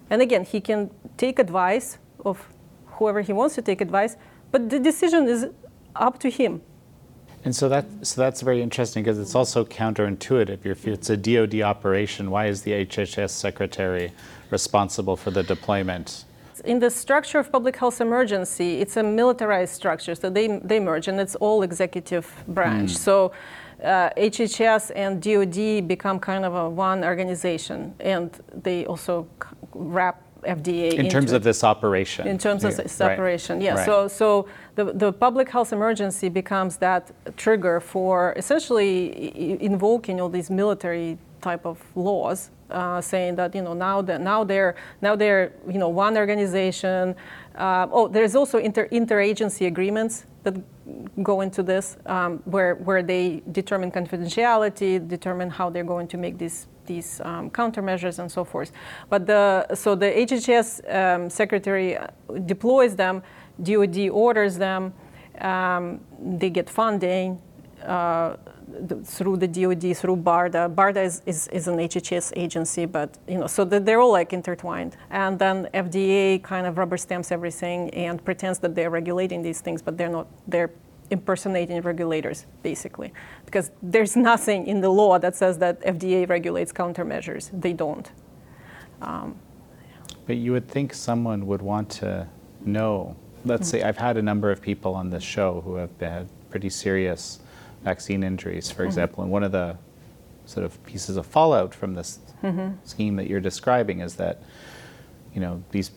[0.09, 2.47] And again, he can take advice of
[2.85, 4.15] whoever he wants to take advice,
[4.51, 5.47] but the decision is
[5.95, 6.61] up to him.
[7.43, 10.65] And so that so that's very interesting because it's also counterintuitive.
[10.65, 14.11] If it's a DoD operation, why is the HHS secretary
[14.49, 16.25] responsible for the deployment?
[16.65, 21.07] In the structure of public health emergency, it's a militarized structure, so they, they merge,
[21.07, 22.95] and it's all executive branch.
[22.97, 23.31] So
[23.83, 28.31] uh, HHS and DoD become kind of a one organization, and
[28.63, 32.27] they also c- wrap FDA In terms of this operation.
[32.27, 33.73] In terms of Yeah, se- separation, yeah.
[33.75, 33.85] right.
[33.85, 40.49] So, so the, the public health emergency becomes that trigger for essentially invoking all these
[40.49, 45.53] military type of laws, uh, saying that you know now that now they're now they're
[45.67, 47.15] you know one organization.
[47.55, 50.55] Uh, oh, there's also inter interagency agreements that
[51.23, 56.37] go into this, um, where where they determine confidentiality, determine how they're going to make
[56.37, 58.71] these these um, countermeasures and so forth.
[59.09, 61.97] But the so the HHS um, secretary
[62.45, 63.23] deploys them,
[63.61, 64.93] DoD orders them,
[65.41, 67.41] um, they get funding.
[67.83, 68.37] Uh,
[68.79, 70.73] the, through the DoD, through BARDA.
[70.73, 74.33] BARDA is, is, is an HHS agency, but you know, so that they're all like
[74.33, 74.97] intertwined.
[75.09, 79.81] And then FDA kind of rubber stamps everything and pretends that they're regulating these things,
[79.81, 80.27] but they're not.
[80.47, 80.71] They're
[81.11, 83.13] impersonating regulators, basically,
[83.45, 87.49] because there's nothing in the law that says that FDA regulates countermeasures.
[87.53, 88.09] They don't.
[89.01, 89.39] Um,
[90.25, 92.27] but you would think someone would want to
[92.61, 93.15] know.
[93.43, 93.77] Let's mm-hmm.
[93.77, 97.39] say I've had a number of people on this show who have had pretty serious
[97.85, 98.87] vaccine injuries, for mm-hmm.
[98.87, 99.77] example, and one of the
[100.45, 102.75] sort of pieces of fallout from this mm-hmm.
[102.83, 104.43] scheme that you're describing is that
[105.33, 105.91] you know these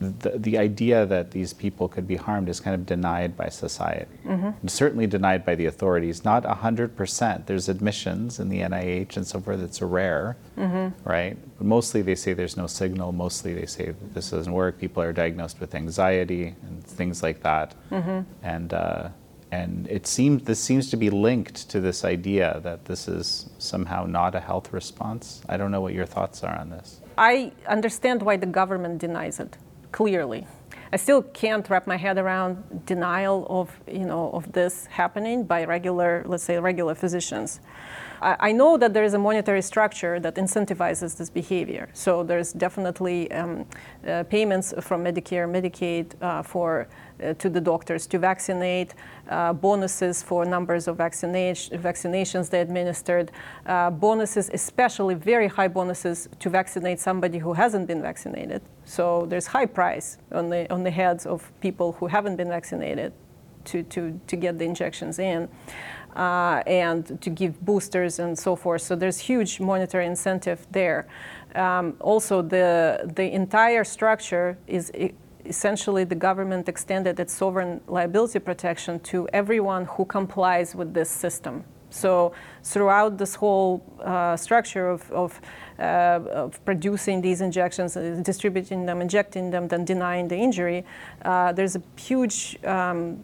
[0.00, 4.18] the, the idea that these people could be harmed is kind of denied by society.
[4.26, 4.50] Mm-hmm.
[4.60, 6.24] And certainly denied by the authorities.
[6.24, 9.60] Not 100% there's admissions in the nih and so forth.
[9.60, 10.36] It's rare
[11.04, 11.36] right?
[11.58, 13.12] But mostly they say there's no signal.
[13.12, 14.78] Mostly they say this doesn't work.
[14.78, 17.74] People are diagnosed with anxiety and things like that.
[18.42, 19.08] And uh,
[19.54, 23.26] and it seems this seems to be linked to this idea that this is
[23.58, 27.52] somehow not a health response i don't know what your thoughts are on this I
[27.68, 29.56] understand why the government denies it,
[29.92, 30.46] clearly.
[30.92, 35.64] I still can't wrap my head around denial of, you know, of this happening by
[35.64, 37.60] regular, let's say, regular physicians.
[38.20, 41.88] I, I know that there is a monetary structure that incentivizes this behavior.
[41.94, 43.66] So there's definitely um,
[44.06, 46.88] uh, payments from Medicare, Medicaid uh, for
[47.38, 48.94] to the doctors to vaccinate,
[49.28, 53.30] uh, bonuses for numbers of vaccination, vaccinations they administered,
[53.66, 58.62] uh, bonuses, especially very high bonuses to vaccinate somebody who hasn't been vaccinated.
[58.84, 63.12] So there's high price on the on the heads of people who haven't been vaccinated
[63.64, 65.48] to, to, to get the injections in
[66.16, 68.82] uh, and to give boosters and so forth.
[68.82, 71.06] So there's huge monetary incentive there.
[71.54, 74.90] Um, also, the, the entire structure is
[75.44, 81.64] essentially the government extended its sovereign liability protection to everyone who complies with this system.
[81.90, 82.32] So
[82.64, 85.40] throughout this whole uh, structure of, of,
[85.78, 90.84] uh, of, producing these injections, uh, distributing them, injecting them, then denying the injury,
[91.24, 93.22] uh, there's a huge, um,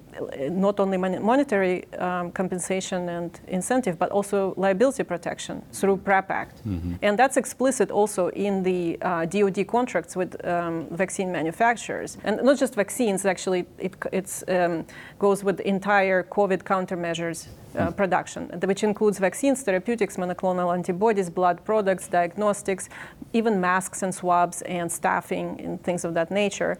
[0.50, 6.56] not only mon- monetary um, compensation and incentive, but also liability protection through PrEP Act.
[6.66, 6.94] Mm-hmm.
[7.02, 12.18] And that's explicit also in the DoD uh, contracts with um, vaccine manufacturers.
[12.24, 14.84] And not just vaccines, actually, it it's, um,
[15.18, 17.48] goes with entire COVID countermeasures
[17.78, 19.29] uh, production, which includes vaccines,
[19.62, 22.88] therapeutics, monoclonal antibodies, blood products, diagnostics,
[23.32, 26.78] even masks and swabs and staffing and things of that nature.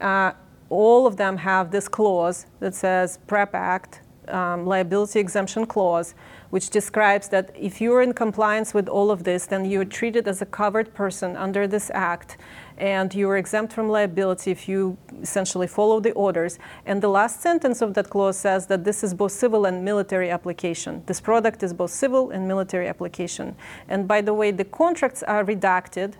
[0.00, 0.32] Uh,
[0.70, 6.14] all of them have this clause that says PrEP Act um, liability exemption clause,
[6.50, 10.42] which describes that if you're in compliance with all of this, then you're treated as
[10.42, 12.36] a covered person under this act
[12.78, 16.58] and you are exempt from liability if you essentially follow the orders.
[16.86, 20.30] And the last sentence of that clause says that this is both civil and military
[20.30, 21.02] application.
[21.06, 23.56] This product is both civil and military application.
[23.88, 26.14] And by the way, the contracts are redacted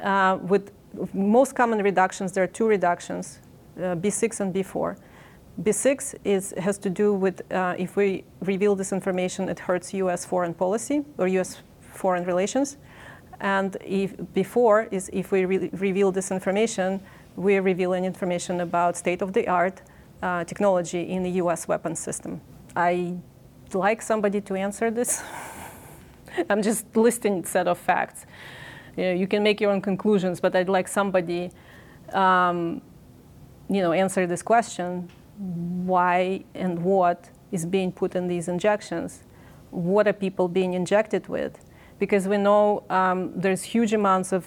[0.00, 0.72] uh, with
[1.14, 2.32] most common reductions.
[2.32, 3.40] There are two reductions,
[3.76, 4.96] uh, B6 and B4.
[5.62, 10.24] B6 is, has to do with uh, if we reveal this information, it hurts U.S.
[10.24, 11.62] foreign policy or U.S.
[11.80, 12.78] foreign relations.
[13.42, 17.00] And if, B4 is if we re- reveal this information,
[17.34, 19.82] we're revealing information about state-of-the-art
[20.22, 21.66] uh, technology in the U.S.
[21.66, 22.40] weapons system.
[22.76, 23.20] I'd
[23.74, 25.24] like somebody to answer this.
[26.50, 28.26] I'm just listing set of facts.
[28.96, 31.50] You, know, you, can make your own conclusions, but I'd like somebody,
[32.12, 32.80] um,
[33.68, 39.24] you know, answer this question: Why and what is being put in these injections?
[39.70, 41.58] What are people being injected with?
[42.02, 44.44] Because we know um, there's huge amounts of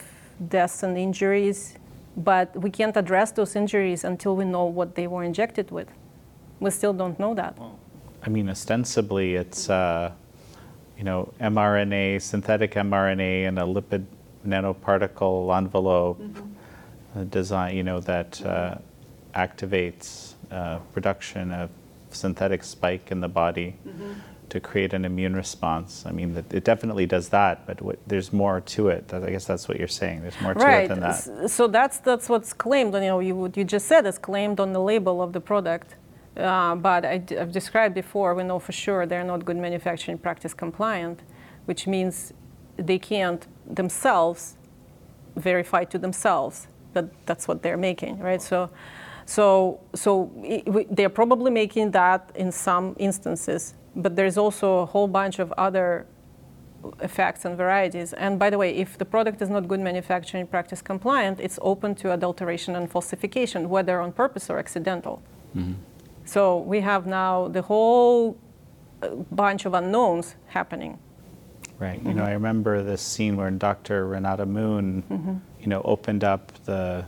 [0.50, 1.78] deaths and injuries,
[2.18, 5.88] but we can't address those injuries until we know what they were injected with.
[6.60, 7.58] We still don't know that.
[8.24, 10.12] I mean, ostensibly, it's uh,
[10.98, 14.04] you know mRNA, synthetic mRNA, and a lipid
[14.46, 17.24] nanoparticle envelope mm-hmm.
[17.30, 17.78] design.
[17.78, 18.76] You know that uh,
[19.34, 21.70] activates uh, production of
[22.10, 23.78] synthetic spike in the body.
[23.88, 26.04] Mm-hmm to create an immune response.
[26.06, 29.14] I mean, it definitely does that, but what, there's more to it.
[29.14, 30.22] I guess that's what you're saying.
[30.22, 30.86] There's more to right.
[30.86, 31.50] it than that.
[31.50, 32.96] So that's that's what's claimed.
[32.96, 35.42] On, you know, you, what you just said is claimed on the label of the
[35.42, 35.96] product.
[36.38, 40.54] Uh, but I, have described before, we know for sure they're not good manufacturing practice
[40.54, 41.22] compliant,
[41.64, 42.34] which means
[42.76, 44.58] they can't themselves
[45.38, 48.42] verify to themselves that that's what they're making, right?
[48.42, 48.70] So,
[49.26, 50.32] so, so
[50.90, 56.06] they're probably making that in some instances but there's also a whole bunch of other
[57.02, 58.14] effects and varieties.
[58.14, 61.96] And by the way, if the product is not good manufacturing practice compliant, it's open
[61.96, 65.22] to adulteration and falsification, whether on purpose or accidental.
[65.56, 65.74] Mm-hmm.
[66.26, 68.38] So we have now the whole
[69.02, 71.00] uh, bunch of unknowns happening.
[71.78, 72.00] Right.
[72.00, 72.10] Mm-hmm.
[72.10, 74.08] You know, I remember this scene where Dr.
[74.08, 75.36] Renata Moon, mm-hmm.
[75.60, 77.06] you know, opened up the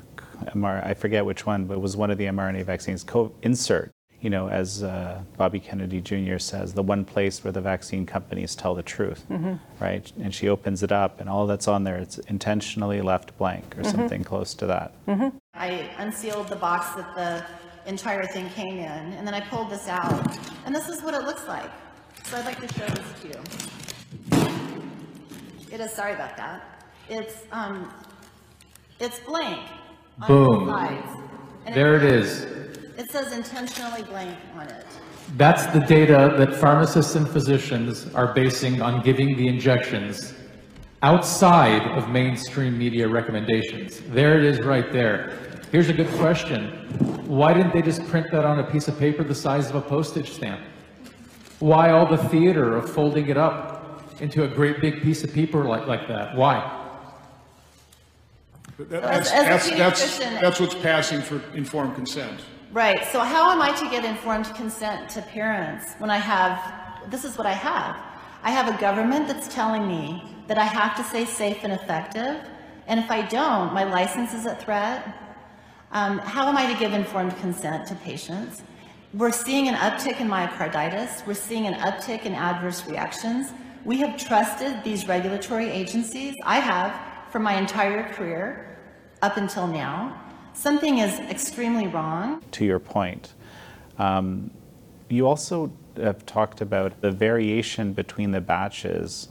[0.55, 3.91] MR, I forget which one, but it was one of the mRNA vaccines, co- insert
[4.21, 6.37] you know, as uh, Bobby Kennedy Jr.
[6.39, 9.55] says, the one place where the vaccine companies tell the truth, mm-hmm.
[9.79, 10.11] right?
[10.19, 13.83] And she opens it up, and all that's on there, it's intentionally left blank or
[13.83, 13.91] mm-hmm.
[13.91, 14.93] something close to that.
[15.07, 15.37] Mm-hmm.
[15.53, 17.45] I unsealed the box that the
[17.89, 21.23] entire thing came in, and then I pulled this out, and this is what it
[21.23, 21.69] looks like.
[22.23, 23.39] So I'd like to show this to you.
[25.71, 26.83] It is sorry about that.
[27.07, 27.91] It's um,
[28.99, 29.59] it's blank.
[30.27, 30.65] Boom.
[31.73, 32.66] there it is.
[32.97, 34.85] It says intentionally blank on it.
[35.35, 40.33] That's the data that pharmacists and physicians are basing on giving the injections
[41.03, 44.01] outside of mainstream media recommendations.
[44.09, 45.37] There it is right there.
[45.71, 46.69] Here's a good question.
[47.27, 49.81] Why didn't they just print that on a piece of paper the size of a
[49.81, 50.61] postage stamp?
[51.59, 55.63] Why all the theater of folding it up into a great big piece of paper
[55.65, 56.35] like, like that?
[56.35, 56.73] Why?
[58.79, 62.39] That- That's, as a that's, that's, that's what's passing for informed consent.
[62.73, 67.23] Right, so how am I to get informed consent to parents when I have, this
[67.23, 67.95] is what I have.
[68.43, 72.45] I have a government that's telling me that I have to say safe and effective,
[72.87, 75.01] and if I don't, my license is at threat.
[75.93, 78.63] Um, how am I to give informed consent to patients?
[79.13, 83.53] We're seeing an uptick in myocarditis, we're seeing an uptick in adverse reactions.
[83.85, 88.77] We have trusted these regulatory agencies, I have, for my entire career,
[89.21, 90.26] up until now.
[90.57, 92.41] Something is extremely wrong.
[92.51, 93.33] to your point.
[93.99, 94.49] Um,
[95.07, 99.29] you also have talked about the variation between the batches.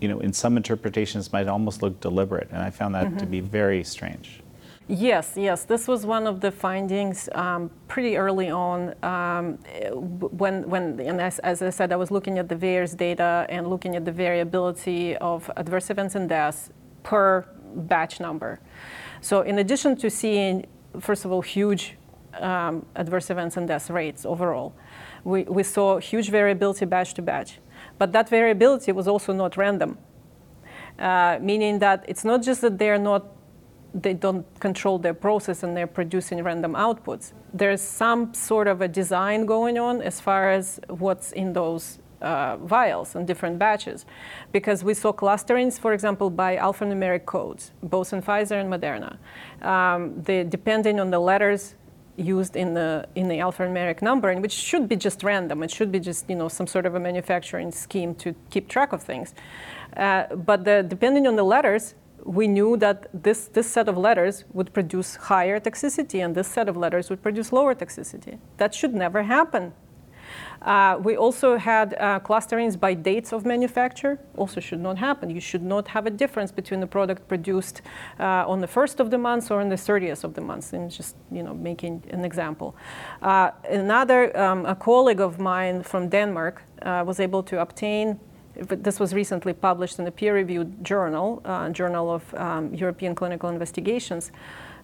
[0.00, 3.40] You know, in some interpretations, might almost look deliberate, and I found that to be
[3.40, 4.40] very strange.
[4.86, 8.94] Yes, yes, this was one of the findings um, pretty early on.
[9.02, 9.58] Um,
[9.92, 13.66] when, when, and as, as I said, I was looking at the VAERS data and
[13.68, 16.70] looking at the variability of adverse events and deaths
[17.02, 17.44] per
[17.74, 18.60] batch number.
[19.20, 20.66] So, in addition to seeing,
[21.00, 21.96] first of all, huge
[22.34, 24.74] um, adverse events and death rates overall,
[25.24, 27.58] we, we saw huge variability batch to batch.
[27.98, 29.98] But that variability was also not random,
[30.98, 33.26] uh, meaning that it's not just that they're not
[33.94, 37.32] they don't control their process and they're producing random outputs.
[37.52, 42.56] There's some sort of a design going on as far as what's in those uh,
[42.58, 44.06] vials and different batches.
[44.52, 49.18] Because we saw clusterings, for example, by alphanumeric codes, both in Pfizer and Moderna.
[49.66, 51.74] Um, the, depending on the letters
[52.16, 55.62] used in the in the alphanumeric numbering, which should be just random.
[55.62, 58.92] It should be just you know some sort of a manufacturing scheme to keep track
[58.92, 59.34] of things.
[59.96, 61.94] Uh, but the, depending on the letters,
[62.24, 66.68] we knew that this, this set of letters would produce higher toxicity and this set
[66.68, 68.38] of letters would produce lower toxicity.
[68.58, 69.72] That should never happen.
[70.62, 75.30] Uh, we also had uh, clusterings by dates of manufacture, also should not happen.
[75.30, 77.82] You should not have a difference between the product produced
[78.18, 80.90] uh, on the first of the month or on the 30th of the month, and
[80.90, 82.74] just you know making an example.
[83.22, 88.18] Uh, another, um, a colleague of mine from Denmark uh, was able to obtain
[88.58, 94.32] this was recently published in a peer-reviewed journal, uh, Journal of um, European Clinical Investigations.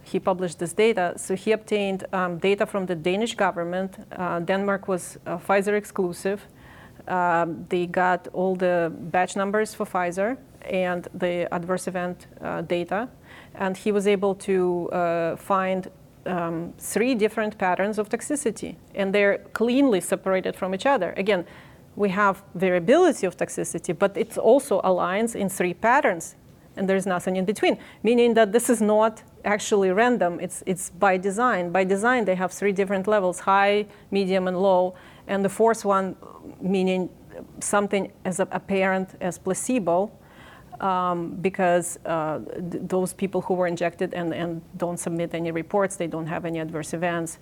[0.04, 1.14] He published this data.
[1.16, 3.96] So he obtained um, data from the Danish government.
[4.12, 6.46] Uh, Denmark was uh, Pfizer exclusive.
[7.08, 13.08] Um, they got all the batch numbers for Pfizer and the adverse event uh, data.
[13.54, 15.90] And he was able to uh, find
[16.26, 21.12] um, three different patterns of toxicity, and they're cleanly separated from each other.
[21.16, 21.44] Again,
[21.96, 26.34] we have variability of toxicity, but it also aligns in three patterns,
[26.76, 30.40] and there's nothing in between, meaning that this is not actually random.
[30.40, 31.70] It's, it's by design.
[31.70, 34.94] By design, they have three different levels high, medium, and low,
[35.26, 36.16] and the fourth one
[36.60, 37.08] meaning
[37.60, 40.10] something as apparent as placebo.
[40.80, 45.94] Um, because uh, th- those people who were injected and, and don't submit any reports,
[45.94, 47.38] they don't have any adverse events.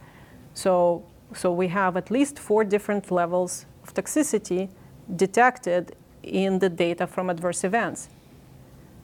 [0.52, 4.68] So, so we have at least four different levels of toxicity
[5.16, 8.10] detected in the data from adverse events.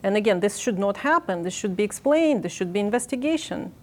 [0.03, 1.43] And again, this should not happen.
[1.43, 2.43] This should be explained.
[2.43, 3.73] This should be investigation.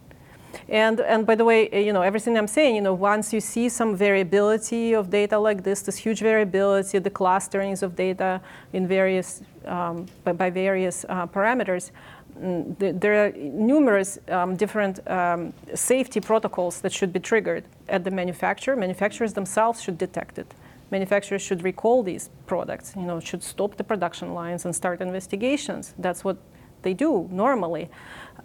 [0.69, 3.39] And, and by the way, uh, you know, everything I'm saying, you know, once you
[3.39, 8.41] see some variability of data like this, this huge variability, the clusterings of data
[8.73, 11.91] in various, um, by, by various uh, parameters,
[12.39, 18.11] mm, there are numerous um, different um, safety protocols that should be triggered at the
[18.11, 18.75] manufacturer.
[18.75, 20.53] Manufacturers themselves should detect it
[20.91, 25.93] manufacturers should recall these products, you know, should stop the production lines and start investigations.
[25.97, 26.37] That's what
[26.81, 27.89] they do normally.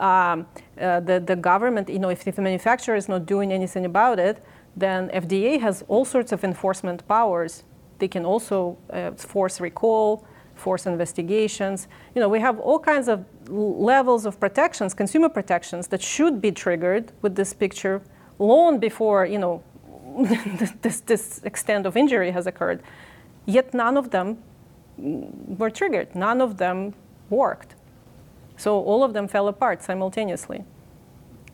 [0.00, 0.46] Um,
[0.80, 4.18] uh, the, the government, you know, if, if the manufacturer is not doing anything about
[4.18, 4.44] it,
[4.76, 7.64] then FDA has all sorts of enforcement powers.
[7.98, 10.24] They can also uh, force recall,
[10.54, 11.88] force investigations.
[12.14, 16.52] You know, we have all kinds of levels of protections, consumer protections that should be
[16.52, 18.02] triggered with this picture
[18.38, 19.62] long before, you know,
[20.82, 22.82] this, this extent of injury has occurred.
[23.46, 24.38] Yet none of them
[24.98, 26.14] were triggered.
[26.14, 26.94] None of them
[27.30, 27.74] worked.
[28.56, 30.64] So all of them fell apart simultaneously.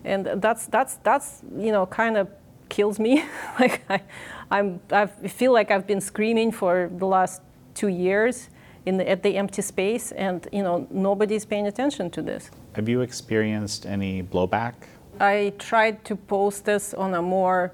[0.05, 2.29] And that's, that's, that's you know, kind of
[2.69, 3.25] kills me.
[3.61, 4.03] like I,
[4.51, 7.43] I'm, I feel like I've been screaming for the last
[7.75, 8.51] two years
[8.87, 12.51] in the, at the empty space, and you know, nobody's paying attention to this.
[12.73, 14.75] Have you experienced any blowback?
[15.21, 17.73] I tried to post this on a more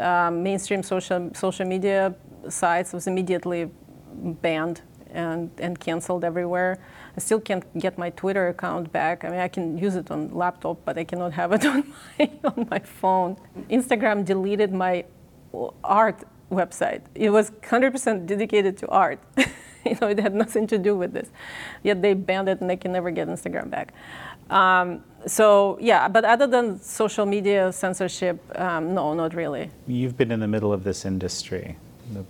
[0.00, 2.14] um, mainstream social, social media
[2.48, 3.70] sites was immediately
[4.42, 4.82] banned
[5.12, 6.78] and, and canceled everywhere.
[7.16, 9.24] I still can't get my Twitter account back.
[9.24, 12.30] I mean, I can use it on laptop, but I cannot have it on my,
[12.44, 13.36] on my phone.
[13.68, 15.04] Instagram deleted my
[15.82, 17.02] art website.
[17.14, 19.20] It was 100% dedicated to art.
[19.84, 21.30] you know, it had nothing to do with this.
[21.82, 23.92] Yet they banned it and they can never get Instagram back.
[24.50, 29.70] Um, So yeah, but other than social media censorship, um, no, not really.
[29.86, 31.76] You've been in the middle of this industry,
[32.12, 32.24] the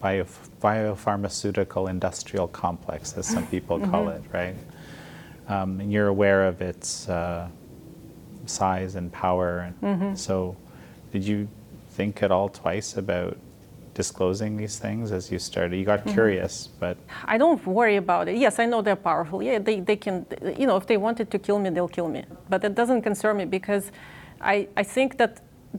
[0.00, 0.26] bio,
[0.62, 4.54] biopharmaceutical industrial complex, as some people call it, right?
[5.48, 7.48] Um, and you're aware of its uh,
[8.46, 9.72] size and power.
[9.82, 10.56] And So,
[11.12, 11.48] did you
[11.90, 13.36] think at all twice about
[14.02, 15.74] disclosing these things as you started?
[15.80, 16.18] You got mm-hmm.
[16.18, 16.52] curious,
[16.84, 16.96] but
[17.34, 18.36] I don't worry about it.
[18.44, 19.38] Yes, I know they're powerful.
[19.48, 20.14] Yeah, they, they can,
[20.60, 22.22] you know, if they wanted to kill me, they'll kill me.
[22.52, 23.84] But it doesn't concern me because
[24.40, 25.32] I, I think that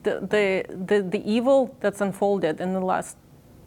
[0.05, 0.45] the, the,
[0.89, 3.15] the, the evil that's unfolded in the last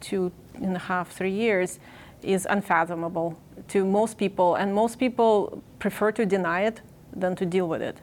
[0.00, 1.80] two and a half, three years
[2.22, 3.28] is unfathomable
[3.68, 4.48] to most people.
[4.61, 6.82] And most people prefer to deny it
[7.22, 7.96] than to deal with it.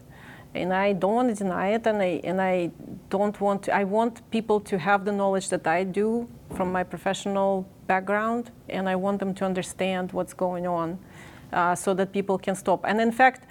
[0.55, 2.71] And I don't deny it, and I, and I
[3.09, 6.83] don't want to, I want people to have the knowledge that I do from my
[6.83, 10.97] professional background, and I want them to understand what's going on
[11.53, 12.83] uh, so that people can stop.
[12.83, 13.45] And in fact,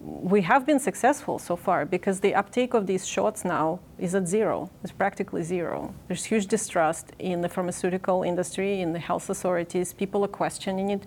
[0.00, 4.28] we have been successful so far because the uptake of these shots now is at
[4.28, 4.70] zero.
[4.82, 5.94] It's practically zero.
[6.08, 9.94] There's huge distrust in the pharmaceutical industry, in the health authorities.
[9.94, 11.04] People are questioning it.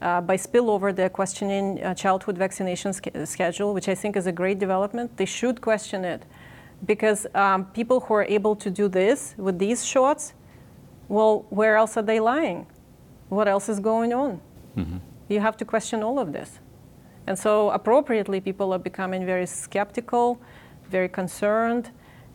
[0.00, 4.32] Uh, by spillover, they're questioning uh, childhood vaccination sch- schedule, which I think is a
[4.32, 5.16] great development.
[5.16, 6.22] They should question it
[6.86, 10.32] because um, people who are able to do this with these shots,
[11.08, 12.66] well, where else are they lying?
[13.28, 14.40] What else is going on?
[15.28, 16.58] You have to question all of this.
[17.26, 20.40] And so, appropriately, people are becoming very skeptical,
[20.88, 21.90] very concerned,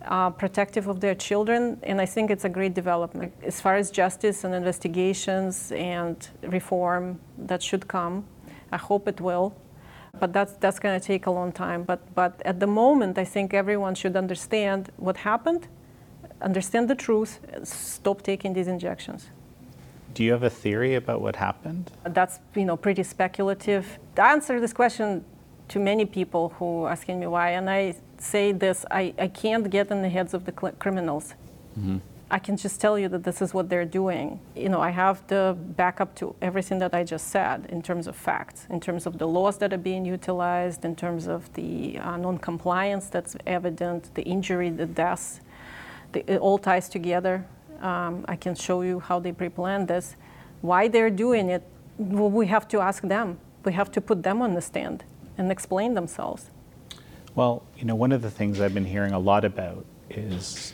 [0.06, 3.32] uh, protective of their children, and I think it's a great development.
[3.42, 8.24] As far as justice and investigations and reform, that should come.
[8.72, 9.54] I hope it will.
[10.18, 11.82] But that's, that's going to take a long time.
[11.82, 15.68] But, but at the moment, I think everyone should understand what happened,
[16.40, 19.28] understand the truth, stop taking these injections.
[20.16, 21.92] do you have a theory about what happened?
[22.04, 23.98] That's you know pretty speculative.
[24.16, 25.24] To answer this question
[25.68, 29.68] to many people who are asking me why, and I say this, I, I can't
[29.68, 31.34] get in the heads of the cl- criminals.
[32.28, 34.40] I can just tell you that this is what they're doing.
[34.56, 38.16] You know, I have the backup to everything that I just said in terms of
[38.16, 42.16] facts, in terms of the laws that are being utilized, in terms of the uh,
[42.16, 45.40] non-compliance that's evident, the injury, the deaths.
[46.12, 47.44] The, it all ties together.
[47.80, 50.16] Um, I can show you how they pre-planned this.
[50.62, 51.62] Why they're doing it,
[51.98, 53.38] well, we have to ask them.
[53.64, 55.04] We have to put them on the stand
[55.38, 56.50] and explain themselves.
[57.34, 60.72] Well, you know, one of the things I've been hearing a lot about is,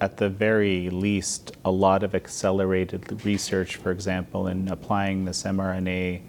[0.00, 6.22] at the very least, a lot of accelerated research, for example, in applying this mRNA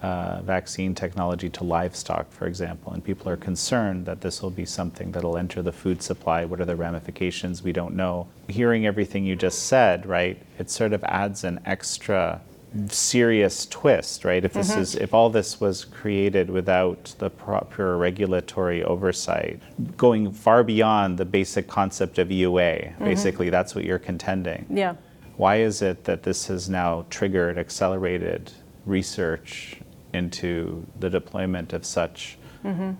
[0.00, 2.94] uh, vaccine technology to livestock, for example.
[2.94, 6.46] And people are concerned that this will be something that'll enter the food supply.
[6.46, 7.62] What are the ramifications?
[7.62, 8.28] We don't know.
[8.48, 12.40] Hearing everything you just said, right, it sort of adds an extra
[12.88, 14.44] serious twist, right?
[14.44, 14.80] If this mm-hmm.
[14.80, 19.60] is if all this was created without the proper regulatory oversight,
[19.96, 23.04] going far beyond the basic concept of EUA, mm-hmm.
[23.04, 24.66] basically that's what you're contending.
[24.70, 24.94] Yeah.
[25.36, 28.52] Why is it that this has now triggered accelerated
[28.86, 29.80] research
[30.12, 32.92] into the deployment of such mm-hmm.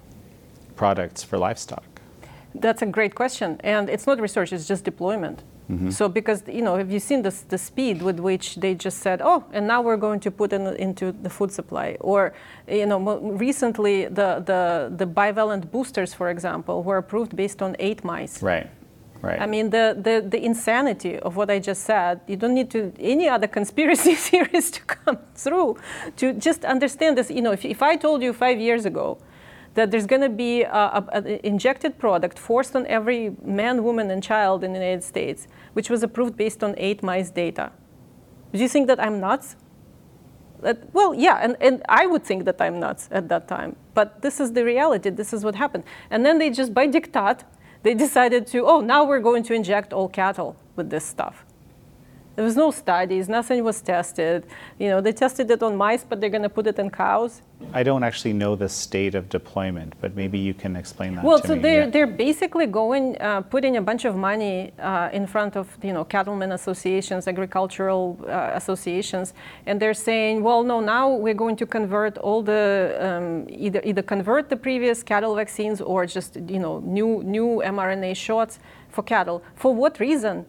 [0.77, 1.85] products for livestock?
[2.55, 5.43] That's a great question, and it's not research; it's just deployment.
[5.71, 5.91] Mm-hmm.
[5.91, 9.21] So, because you know, have you seen the, the speed with which they just said,
[9.23, 12.35] "Oh, and now we're going to put in into the food supply," or
[12.67, 17.77] you know, mo- recently the the the bivalent boosters, for example, were approved based on
[17.79, 18.43] eight mice.
[18.43, 18.69] Right,
[19.23, 19.41] right.
[19.41, 22.93] I mean, the, the, the insanity of what I just said, you don't need to
[22.99, 25.77] any other conspiracy theories to come through
[26.17, 27.31] to just understand this.
[27.31, 29.19] You know, if, if I told you five years ago
[29.75, 34.65] that there's going to be an injected product forced on every man, woman, and child
[34.65, 37.73] in the United States, which was approved based on eight mice data,
[38.53, 39.57] do you think that I'm nuts?
[40.61, 43.77] That- well, yeah, and, and I would think that I'm nuts at that time.
[43.95, 45.11] But this is the reality.
[45.11, 45.85] This is what happened.
[46.11, 47.43] And then they just, by diktat,
[47.83, 51.45] they decided to, oh, now we're going to inject all cattle with this stuff.
[52.35, 54.47] There was no studies, nothing was tested.
[54.79, 57.43] You know, they tested it on mice, but they're going to put it in cows.
[57.75, 61.39] I don't actually know the state of deployment, but maybe you can explain that Well,
[61.43, 61.61] so me.
[61.61, 61.91] they're Yeah.
[61.91, 66.05] they're basically going, uh, putting a bunch of money uh, in front of you know
[66.05, 69.33] cattlemen associations, agricultural uh, associations,
[69.67, 72.63] and they're saying, well, no, now we're going to convert all the
[73.07, 78.17] um, either either convert the previous cattle vaccines or just you know new new mRNA
[78.17, 78.59] shots
[78.89, 79.39] for cattle.
[79.55, 80.47] For what reason?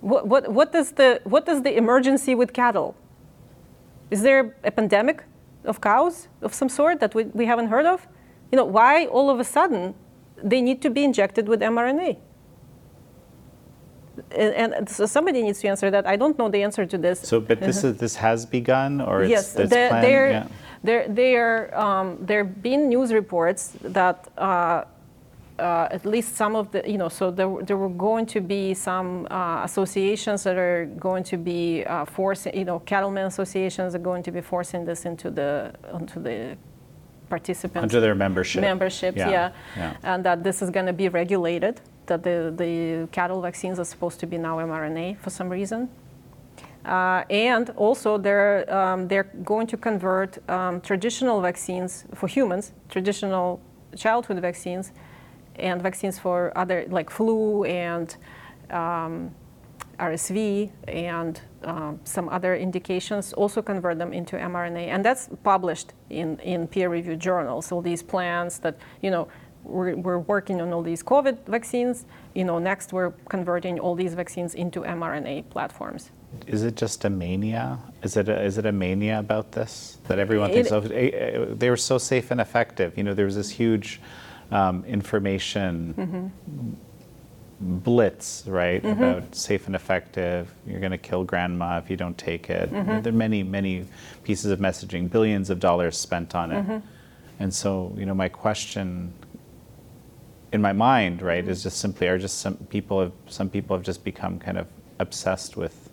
[0.00, 2.94] What what what is the what is the emergency with cattle?
[4.10, 5.24] Is there a pandemic
[5.64, 8.06] of cows of some sort that we, we haven't heard of?
[8.52, 9.94] You know, why all of a sudden
[10.42, 12.16] they need to be injected with mRNA?
[14.32, 16.06] And, and so somebody needs to answer that.
[16.06, 17.20] I don't know the answer to this.
[17.20, 20.04] So, but this is this has begun, or it's, yes, it's the- planned?
[20.04, 20.46] they're, yeah.
[20.82, 24.84] There, there, um, there have been news reports that uh,
[25.58, 28.74] uh, at least some of the, you know, so there, there were going to be
[28.74, 34.00] some uh, associations that are going to be uh, forcing, you know, cattlemen associations are
[34.00, 36.56] going to be forcing this into the, onto the
[37.28, 37.82] participants.
[37.82, 38.60] Under their membership.
[38.60, 39.52] Memberships, Yeah, yeah.
[39.76, 39.96] yeah.
[40.02, 44.20] And that this is going to be regulated, that the, the cattle vaccines are supposed
[44.20, 45.88] to be now mRNA for some reason.
[46.84, 53.60] Uh, and also, they're, um, they're going to convert um, traditional vaccines for humans, traditional
[53.96, 54.92] childhood vaccines,
[55.58, 58.16] and vaccines for other, like flu and
[58.70, 59.30] um,
[59.98, 64.86] RSV and um, some other indications, also convert them into mRNA.
[64.88, 69.28] And that's published in, in peer-reviewed journals, all these plans that, you know,
[69.64, 72.06] we're, we're working on all these COVID vaccines.
[72.34, 76.10] You know, next we're converting all these vaccines into mRNA platforms.
[76.46, 77.78] Is it just a mania?
[78.02, 81.58] Is it a, is it a mania about this that everyone thinks It- of?
[81.58, 82.96] They were so safe and effective.
[82.96, 84.00] You know, there was this huge
[84.50, 86.26] um, information Mm-hmm.
[87.60, 88.84] blitz, right?
[88.84, 90.48] About safe and effective.
[90.66, 92.70] You're going to kill grandma if you don't take it.
[92.72, 93.00] Mm-hmm.
[93.02, 93.84] There are many, many
[94.22, 96.62] pieces of messaging, billions of dollars spent on it.
[96.62, 96.86] Mm-hmm.
[97.40, 99.12] And so, you know, my question
[100.52, 103.84] in my mind, right, is just simply are just some people have some people have
[103.84, 104.66] just become kind of
[104.98, 105.84] obsessed with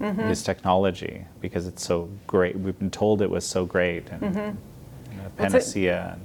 [0.00, 0.22] Mm-hmm.
[0.28, 2.56] this technology because it's so great.
[2.58, 4.56] We've been told it was so great and you know, Well,
[5.26, 6.18] it's a- panacea.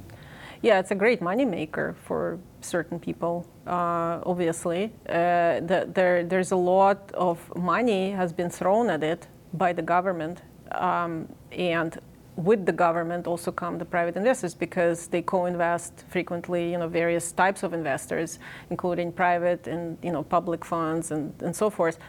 [0.61, 4.91] Yeah, it's a great moneymaker for certain people, uh, obviously.
[5.07, 9.81] Uh, the, there, there's a lot of money has been thrown at it by the
[9.81, 10.41] government.
[10.73, 11.97] Um, and
[12.35, 17.31] with the government also come the private investors because they co-invest frequently, you know, various
[17.31, 18.39] types of investors,
[18.69, 21.99] including private and, you know, public funds and, and so forth.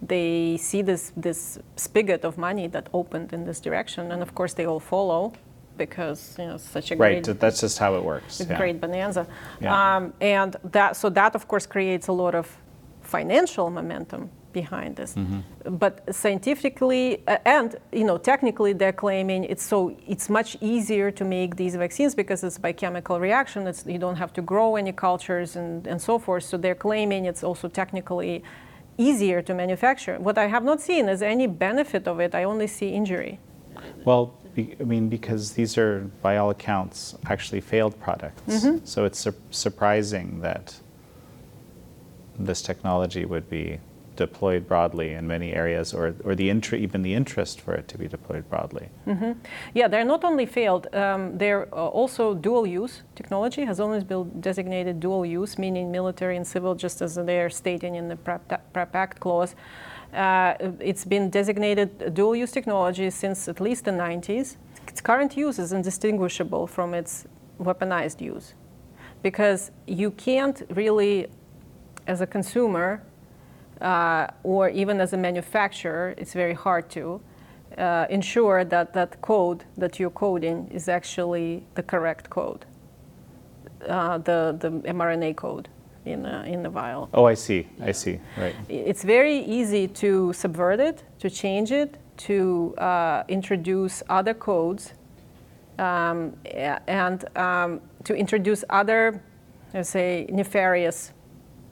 [0.00, 4.12] They see this, this spigot of money that opened in this direction.
[4.12, 5.32] And of course, they all follow
[5.76, 8.40] because, you know, such a Right, great that's just how it works.
[8.40, 8.56] yeah.
[8.56, 9.26] great bonanza.
[9.60, 9.96] Yeah.
[9.96, 12.46] Um, and that, so that of course creates a lot of
[13.02, 15.14] financial momentum behind this.
[15.14, 15.76] Mm-hmm.
[15.76, 17.68] But scientifically uh, and
[18.00, 19.78] you know technically they're claiming it's so
[20.14, 23.66] it's much easier to make these vaccines because it's by chemical reaction.
[23.66, 26.44] It's, you don't have to grow any cultures and, and so forth.
[26.50, 28.42] So they're claiming it's also technically
[28.98, 30.18] easier to manufacture.
[30.18, 32.34] What I have not seen is any benefit of it.
[32.34, 33.38] I only see injury.
[34.04, 34.22] Well,
[34.56, 38.64] I mean, because these are, by all accounts, actually failed products.
[38.64, 38.84] Mm-hmm.
[38.84, 40.76] So it's sur- surprising that
[42.38, 43.78] this technology would be
[44.16, 48.08] deployed broadly in many areas, or, or the even the interest for it to be
[48.08, 48.88] deployed broadly.
[49.74, 53.02] Yeah, they're not only failed, um, they're uh, also dual use.
[53.14, 57.96] Technology has always been designated dual use, meaning military and civil, just as they're stating
[57.96, 59.54] in the PrEP, PrEP Act clause.
[60.12, 64.56] Uh, it's been designated dual use technology since at least the 90s.
[64.88, 67.26] Its current use is indistinguishable from its
[67.60, 68.54] weaponized use
[69.22, 71.26] because you can't really,
[72.06, 73.02] as a consumer,
[73.80, 77.20] uh, or even as a manufacturer, it's very hard to
[77.76, 82.64] uh, ensure that that code that you're coding is actually the correct code,
[83.88, 85.68] uh, the, the mRNA code
[86.06, 87.08] in, uh, in the vial.
[87.12, 87.68] Oh, I see.
[87.82, 88.20] I see.
[88.38, 88.54] Right.
[88.68, 94.94] It's very easy to subvert it, to change it, to uh, introduce other codes,
[95.78, 96.34] um,
[96.86, 99.22] and um, to introduce other,
[99.74, 101.12] let's say, nefarious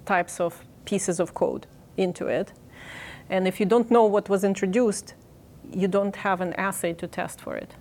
[0.05, 1.67] types of pieces of code
[1.97, 2.53] into it.
[3.31, 5.15] And if you don't know what was introduced,
[5.73, 7.75] you don't have an assay to test for it.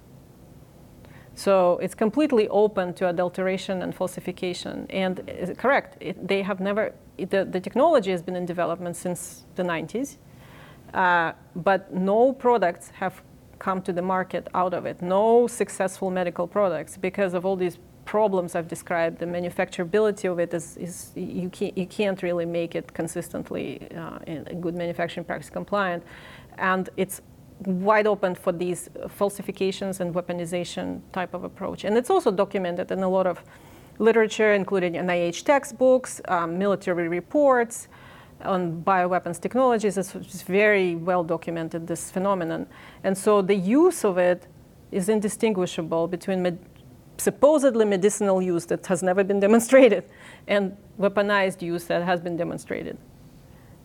[1.35, 4.85] So it's completely open to adulteration and falsification.
[4.89, 8.95] And uh, correct, it, they have never, it, the, the technology has been in development
[8.95, 10.17] since the 90s,
[10.93, 13.23] uh, but no products have
[13.57, 15.01] come to the market out of it.
[15.01, 19.19] No successful medical products because of all these problems I've described.
[19.19, 24.19] The manufacturability of it is, is you, can't, you can't really make it consistently uh,
[24.27, 26.03] in a good manufacturing practice compliant.
[26.57, 27.21] And it's
[27.65, 31.83] wide open for these falsifications and weaponization type of approach.
[31.83, 33.43] And it's also documented in a lot of
[33.99, 37.87] literature, including NIH textbooks, um, military reports
[38.41, 39.97] on bioweapons technologies.
[39.97, 42.67] It's, very well documented, this phenomenon.
[43.03, 44.47] And so the use of it
[44.91, 46.59] is indistinguishable between med-
[47.17, 50.03] supposedly medicinal use that has never been demonstrated
[50.47, 52.97] and weaponized use that has been demonstrated.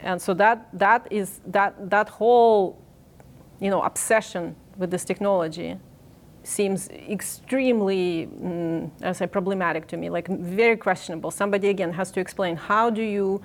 [0.01, 2.81] And so that, that is that, that whole
[3.61, 5.77] you know, obsession with this technology
[6.45, 11.31] seems extremely, mm, I say, problematic to me, like very questionable.
[11.31, 13.43] Somebody again has to explain how do you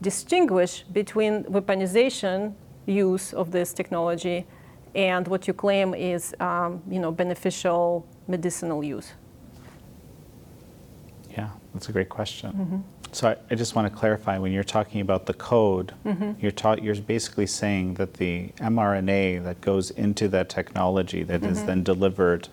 [0.00, 2.54] distinguish between weaponization
[2.86, 4.46] use of this technology
[4.94, 9.12] and what you claim is, um, you know, beneficial medicinal use?
[11.30, 12.52] Yeah, that's a great question.
[12.52, 13.01] Mm-hmm.
[13.14, 16.32] So I, I just want to clarify when you're talking about the code, Mm-hmm.
[16.40, 21.58] you're ta- you're basically saying that the mRNA that goes into that technology that is
[21.58, 21.66] Mm-hmm.
[21.66, 22.48] then delivered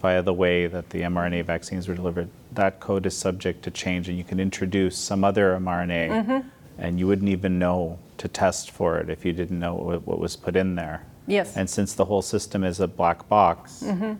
[0.00, 4.08] via the way that the mRNA vaccines were delivered, that code is subject to change,
[4.08, 6.48] and you can introduce some other mRNA, Mm-hmm.
[6.78, 10.18] and you wouldn't even know to test for it if you didn't know what, what
[10.18, 11.04] was put in there.
[11.28, 11.56] Yes.
[11.56, 14.14] And since the whole system is a black box, Mm-hmm.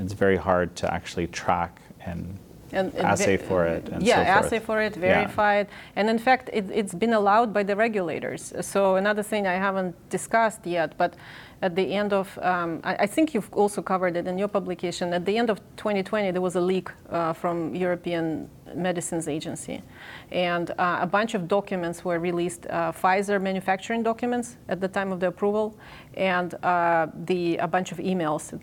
[0.00, 2.38] it's very hard to actually track and
[2.72, 5.00] and, and assay for it and yeah, so assay for it, Yeah.
[5.00, 8.52] verified, and in fact, it, it's been allowed by the regulators.
[8.60, 11.14] So another thing I haven't discussed yet, but
[11.62, 15.12] at the end of, um, I, I think you've also covered it in your publication.
[15.12, 19.82] At the end of 2020, there was a leak uh, from European Medicines Agency,
[20.30, 22.66] and uh, a bunch of documents were released.
[22.66, 25.76] Uh, Pfizer manufacturing documents at the time of the approval,
[26.14, 28.58] and uh, the a bunch of emails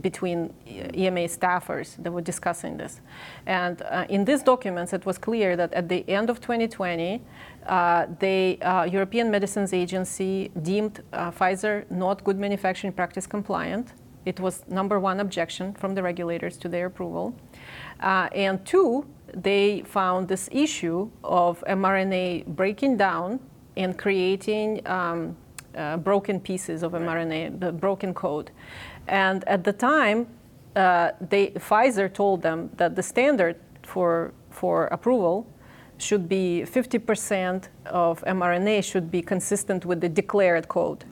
[0.00, 0.52] between
[0.94, 3.00] EMA staffers that were discussing this.
[3.46, 7.22] And uh, in these documents, it was clear that at the end of 2020,
[7.66, 13.92] uh, the uh, European Medicines Agency deemed uh, Pfizer not good manufacturing practice compliant.
[14.24, 17.34] It was number one objection from the regulators to their approval.
[18.00, 23.40] Uh, and two, they found this issue of mRNA breaking down
[23.76, 25.36] and creating um,
[25.74, 28.50] uh, broken pieces of mRNA, the broken code.
[29.06, 30.26] And at the time,
[30.76, 35.46] uh, they, Pfizer told them that the standard for, for approval
[35.98, 41.04] should be 50% of mRNA should be consistent with the declared code.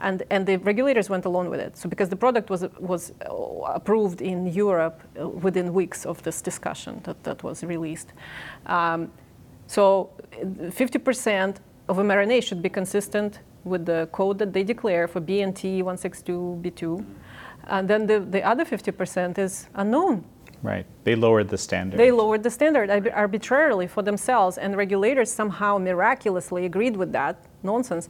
[0.00, 1.76] And, and the regulators went along with it.
[1.76, 3.34] So because the product was, was uh,
[3.74, 8.12] approved in Europe uh, within weeks of this discussion that, that was released.
[8.66, 9.12] Um,
[9.66, 11.56] so uh, 50%
[11.88, 17.04] of mRNA should be consistent with the code that they declare for BNT 162b2.
[17.68, 20.24] And then the, the other 50% is unknown.
[20.62, 20.84] Right.
[21.04, 21.98] They lowered the standard.
[21.98, 28.08] They lowered the standard arbitrarily for themselves, and regulators somehow miraculously agreed with that nonsense.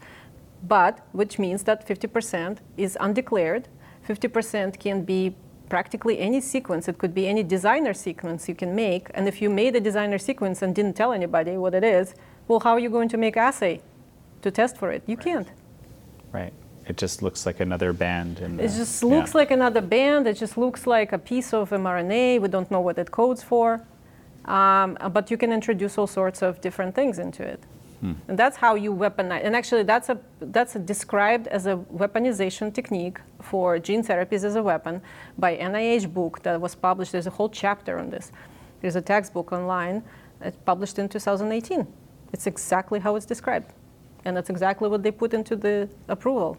[0.67, 3.69] But which means that 50% is undeclared.
[4.09, 5.35] 50% can be
[5.69, 6.89] practically any sequence.
[6.89, 9.09] It could be any designer sequence you can make.
[9.15, 12.15] And if you made a designer sequence and didn't tell anybody what it is,
[12.49, 13.81] well, how are you going to make assay
[14.43, 15.03] to test for it?
[15.07, 15.49] You can't.
[16.33, 16.53] right.
[16.87, 18.41] It just looks like another band.
[18.41, 19.09] In It the- just yeah.
[19.11, 20.27] looks like another band.
[20.27, 22.41] It just looks like a piece of mRNA.
[22.41, 23.81] We don't know what it codes for.
[24.47, 27.61] Um, but you can introduce all sorts of different things into it.
[28.29, 29.45] And that's how you weaponize.
[29.45, 34.57] And actually, that's, a, that's a described as a weaponization technique for gene therapies as
[34.57, 35.03] a weapon
[35.39, 37.13] by NIH book that was published.
[37.13, 38.33] There's a whole chapter on this.
[38.81, 40.03] There's a textbook online
[40.39, 41.87] that's published in 2018.
[42.33, 43.73] It's exactly how it's described.
[44.25, 46.59] And that's exactly what they put into the approval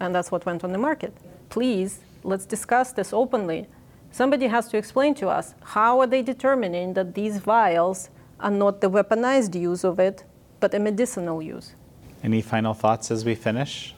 [0.00, 1.14] and that's what went on the market.
[1.50, 3.66] Please, let's discuss this openly.
[4.10, 8.10] Somebody has to explain to us how are they determining that these vials
[8.40, 10.24] are not the weaponized use of it,
[10.60, 11.74] but a medicinal use.
[12.22, 13.94] Any final thoughts as we finish?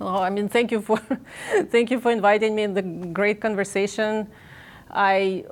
[0.00, 1.00] Oh, I mean, thank you for
[1.70, 4.28] thank you for inviting me in the great conversation.
[4.90, 5.44] I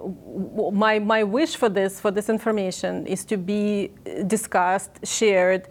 [0.72, 3.90] my, my wish for this, for this information, is to be
[4.26, 5.68] discussed, shared,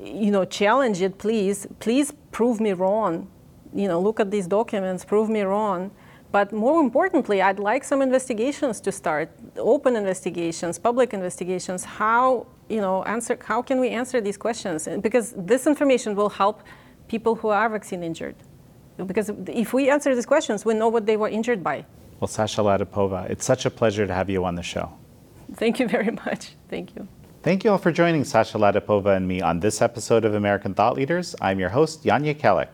[0.00, 1.66] you know, challenge it, please.
[1.80, 3.28] Please prove me wrong.
[3.74, 5.90] You know, look at these documents, prove me wrong.
[6.30, 11.84] But more importantly, I'd like some investigations to start, open investigations, public investigations.
[11.84, 14.88] How, you know, answer, how can we answer these questions?
[15.00, 16.62] Because this information will help
[17.08, 18.36] people who are vaccine injured.
[19.06, 21.84] Because if we answer these questions, we know what they were injured by.
[22.20, 24.92] Well, Sasha Latypova, it's such a pleasure to have you on the show.
[25.54, 26.56] Thank you very much.
[26.68, 27.06] Thank you.
[27.42, 30.96] Thank you all for joining Sasha Latypova and me on this episode of American Thought
[30.96, 31.36] Leaders.
[31.40, 32.68] I'm your host, Jan Jekielek.